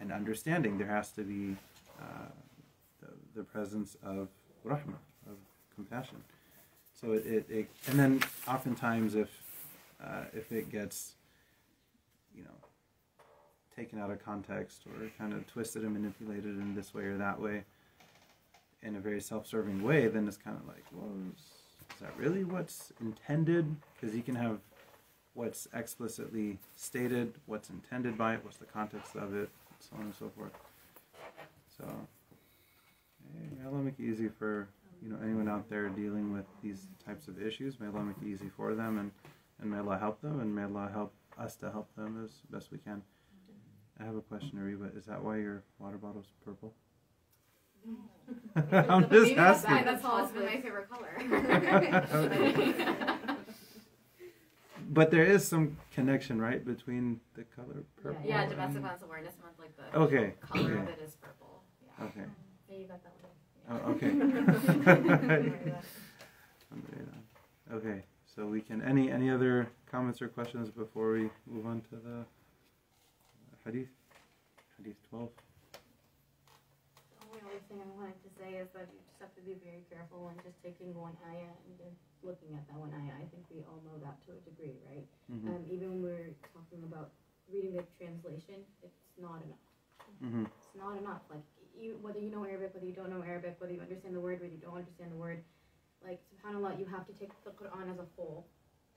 an 0.00 0.10
understanding. 0.10 0.78
There 0.78 0.88
has 0.88 1.10
to 1.10 1.22
be 1.22 1.56
uh, 2.00 2.32
the, 3.00 3.08
the 3.36 3.44
presence 3.44 3.96
of 4.02 4.28
rahmah, 4.66 5.02
of 5.30 5.36
compassion. 5.74 6.16
So 7.00 7.12
it, 7.12 7.26
it, 7.26 7.46
it 7.50 7.70
and 7.86 7.98
then 7.98 8.22
oftentimes 8.48 9.14
if 9.14 9.30
uh, 10.02 10.24
if 10.32 10.50
it 10.50 10.70
gets 10.70 11.14
you 12.34 12.44
know 12.44 12.58
taken 13.76 13.98
out 13.98 14.10
of 14.10 14.24
context 14.24 14.82
or 14.86 15.10
kind 15.18 15.32
of 15.32 15.46
twisted 15.46 15.82
and 15.82 15.92
manipulated 15.92 16.58
in 16.58 16.74
this 16.74 16.92
way 16.94 17.04
or 17.04 17.16
that 17.16 17.40
way 17.40 17.64
in 18.82 18.96
a 18.96 19.00
very 19.00 19.20
self-serving 19.20 19.82
way, 19.82 20.08
then 20.08 20.26
it's 20.26 20.36
kind 20.36 20.56
of 20.56 20.66
like, 20.66 20.84
well, 20.92 21.08
is, 21.32 21.42
that 22.00 22.12
really 22.18 22.44
what's 22.44 22.92
intended? 23.00 23.76
Because 23.94 24.14
you 24.14 24.22
can 24.22 24.34
have 24.34 24.58
what's 25.34 25.68
explicitly 25.74 26.58
stated, 26.76 27.34
what's 27.46 27.70
intended 27.70 28.18
by 28.18 28.34
it, 28.34 28.40
what's 28.42 28.56
the 28.56 28.64
context 28.64 29.14
of 29.14 29.34
it, 29.34 29.48
so 29.78 29.96
on 29.96 30.02
and 30.02 30.14
so 30.14 30.30
forth. 30.36 30.52
So, 31.78 31.84
may 33.34 33.64
Allah 33.66 33.78
make 33.78 33.94
it 33.98 34.02
easy 34.02 34.28
for 34.28 34.68
you 35.02 35.10
know 35.10 35.18
anyone 35.22 35.48
out 35.48 35.68
there 35.68 35.88
dealing 35.88 36.32
with 36.32 36.44
these 36.62 36.86
types 37.04 37.28
of 37.28 37.40
issues. 37.40 37.80
May 37.80 37.86
Allah 37.86 38.02
make 38.02 38.16
it 38.22 38.28
easy 38.28 38.50
for 38.56 38.74
them, 38.74 38.98
and 38.98 39.10
and 39.60 39.70
may 39.70 39.78
Allah 39.78 39.98
help 39.98 40.20
them, 40.20 40.40
and 40.40 40.54
may 40.54 40.64
Allah 40.64 40.90
help 40.92 41.12
us 41.38 41.56
to 41.56 41.70
help 41.70 41.94
them 41.96 42.22
as 42.24 42.30
best 42.50 42.70
we 42.72 42.78
can. 42.78 43.02
I 44.02 44.06
have 44.06 44.16
a 44.16 44.20
question, 44.20 44.58
Ariba. 44.58 44.96
Is 44.98 45.04
that 45.06 45.22
why 45.22 45.36
your 45.38 45.62
water 45.78 45.96
bottle's 45.96 46.26
purple? 46.44 46.74
I'm 48.56 49.08
just 49.08 49.36
that's 49.36 49.64
asking. 49.64 49.70
why 49.76 49.82
that's 49.84 50.04
always 50.04 50.30
been 50.32 50.44
my 50.46 50.60
favorite 50.60 50.88
color. 50.90 51.16
But 54.90 55.10
there 55.10 55.24
is 55.24 55.46
some 55.48 55.78
connection, 55.94 56.38
right, 56.38 56.62
between 56.62 57.20
the 57.34 57.44
color 57.44 57.84
purple. 58.02 58.20
yeah, 58.26 58.42
and- 58.42 58.50
domestic 58.50 58.82
violence 58.82 59.02
awareness 59.02 59.34
month, 59.42 59.58
like 59.58 59.74
the 59.74 59.84
Okay. 59.98 60.34
color 60.40 60.76
of 60.78 60.88
it 60.88 60.98
is 61.02 61.14
purple. 61.14 61.62
Yeah. 61.98 62.04
Okay. 62.06 62.24
Yeah, 62.68 62.76
you 62.76 62.86
got 62.88 63.02
that 63.02 63.14
one. 63.22 63.32
Oh, 63.70 63.92
okay. 63.92 64.12
Okay. 67.72 68.02
So 68.26 68.44
we 68.46 68.60
can 68.60 68.82
any 68.82 69.10
any 69.10 69.30
other 69.30 69.66
comments 69.90 70.20
or 70.20 70.28
questions 70.28 70.68
before 70.68 71.12
we 71.12 71.30
move 71.46 71.64
on 71.64 71.80
to 71.88 71.96
the 71.96 72.26
hadith? 73.64 73.88
Hadith 74.78 74.98
twelve. 75.08 75.30
The 75.32 77.26
only 77.30 77.40
other 77.46 77.62
thing 77.70 77.78
I 77.80 77.88
wanted 77.94 78.18
to 78.22 78.30
say 78.36 78.58
is 78.58 78.68
that 78.74 78.90
you 78.90 78.98
just 79.06 79.20
have 79.22 79.32
to 79.38 79.42
be 79.42 79.56
very 79.62 79.86
careful 79.88 80.26
when 80.26 80.36
just 80.42 80.58
taking 80.60 80.92
one 80.92 81.16
ayah 81.30 81.54
and 81.64 81.72
then 81.78 81.92
looking 82.22 82.54
at 82.54 82.66
that 82.68 82.78
one 82.78 82.92
ayah. 82.92 83.16
I 83.22 83.26
think 83.30 83.46
we 83.48 83.62
all 83.64 83.80
know 83.86 83.96
that 84.02 84.18
to 84.26 84.36
a 84.36 84.40
degree, 84.44 84.76
right? 84.90 85.06
Mm-hmm. 85.30 85.48
Um, 85.48 85.62
even 85.70 86.02
when 86.02 86.12
we're 86.12 86.34
talking 86.52 86.82
about 86.84 87.14
reading 87.48 87.78
the 87.78 87.86
translation, 87.96 88.66
it's 88.82 89.00
not 89.16 89.40
enough. 89.46 89.66
Mm-hmm. 90.22 90.44
It's 90.50 90.74
not 90.76 90.98
enough. 90.98 91.22
Like 91.30 91.46
you, 91.78 91.96
whether 92.02 92.18
you 92.18 92.30
know 92.30 92.44
Arabic, 92.44 92.74
whether 92.74 92.86
you 92.86 92.94
don't 92.94 93.10
know 93.10 93.22
Arabic, 93.22 93.56
whether 93.58 93.72
you 93.72 93.80
understand 93.80 94.14
the 94.14 94.20
word, 94.22 94.42
whether 94.42 94.52
you 94.52 94.60
don't 94.60 94.76
understand 94.76 95.14
the 95.14 95.20
word, 95.20 95.42
like 96.04 96.20
Subhanallah, 96.30 96.78
you 96.78 96.86
have 96.86 97.06
to 97.06 97.14
take 97.14 97.30
the 97.46 97.54
Quran 97.54 97.90
as 97.90 97.98
a 97.98 98.06
whole, 98.18 98.46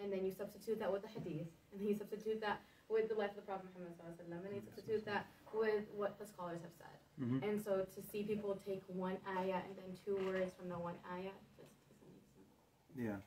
and 0.01 0.11
then 0.11 0.25
you 0.25 0.33
substitute 0.33 0.81
that 0.81 0.91
with 0.91 1.05
the 1.05 1.11
Hadith, 1.13 1.49
and 1.71 1.79
then 1.79 1.87
you 1.87 1.95
substitute 1.95 2.41
that 2.41 2.61
with 2.89 3.09
the 3.09 3.15
life 3.15 3.31
of 3.31 3.37
the 3.37 3.47
Prophet 3.47 3.65
Muhammad 3.73 3.97
Sallallahu 3.97 4.13
Alaihi 4.13 4.29
Wasallam, 4.29 4.45
and 4.45 4.55
you 4.55 4.61
substitute 4.61 5.05
that 5.05 5.25
with 5.53 5.85
what 5.95 6.19
the 6.19 6.25
scholars 6.25 6.61
have 6.61 6.75
said. 6.77 6.97
Mm-hmm. 7.21 7.47
And 7.47 7.61
so 7.63 7.85
to 7.95 7.99
see 8.11 8.23
people 8.23 8.59
take 8.67 8.83
one 8.87 9.17
ayah 9.37 9.63
and 9.63 9.73
then 9.77 9.95
two 10.03 10.19
words 10.27 10.53
from 10.53 10.69
the 10.69 10.75
one 10.75 10.95
ayah 11.15 11.33
just 11.55 11.71
doesn't 11.87 12.11
make 12.11 12.27
sense. 12.35 12.51
Yeah. 12.93 13.19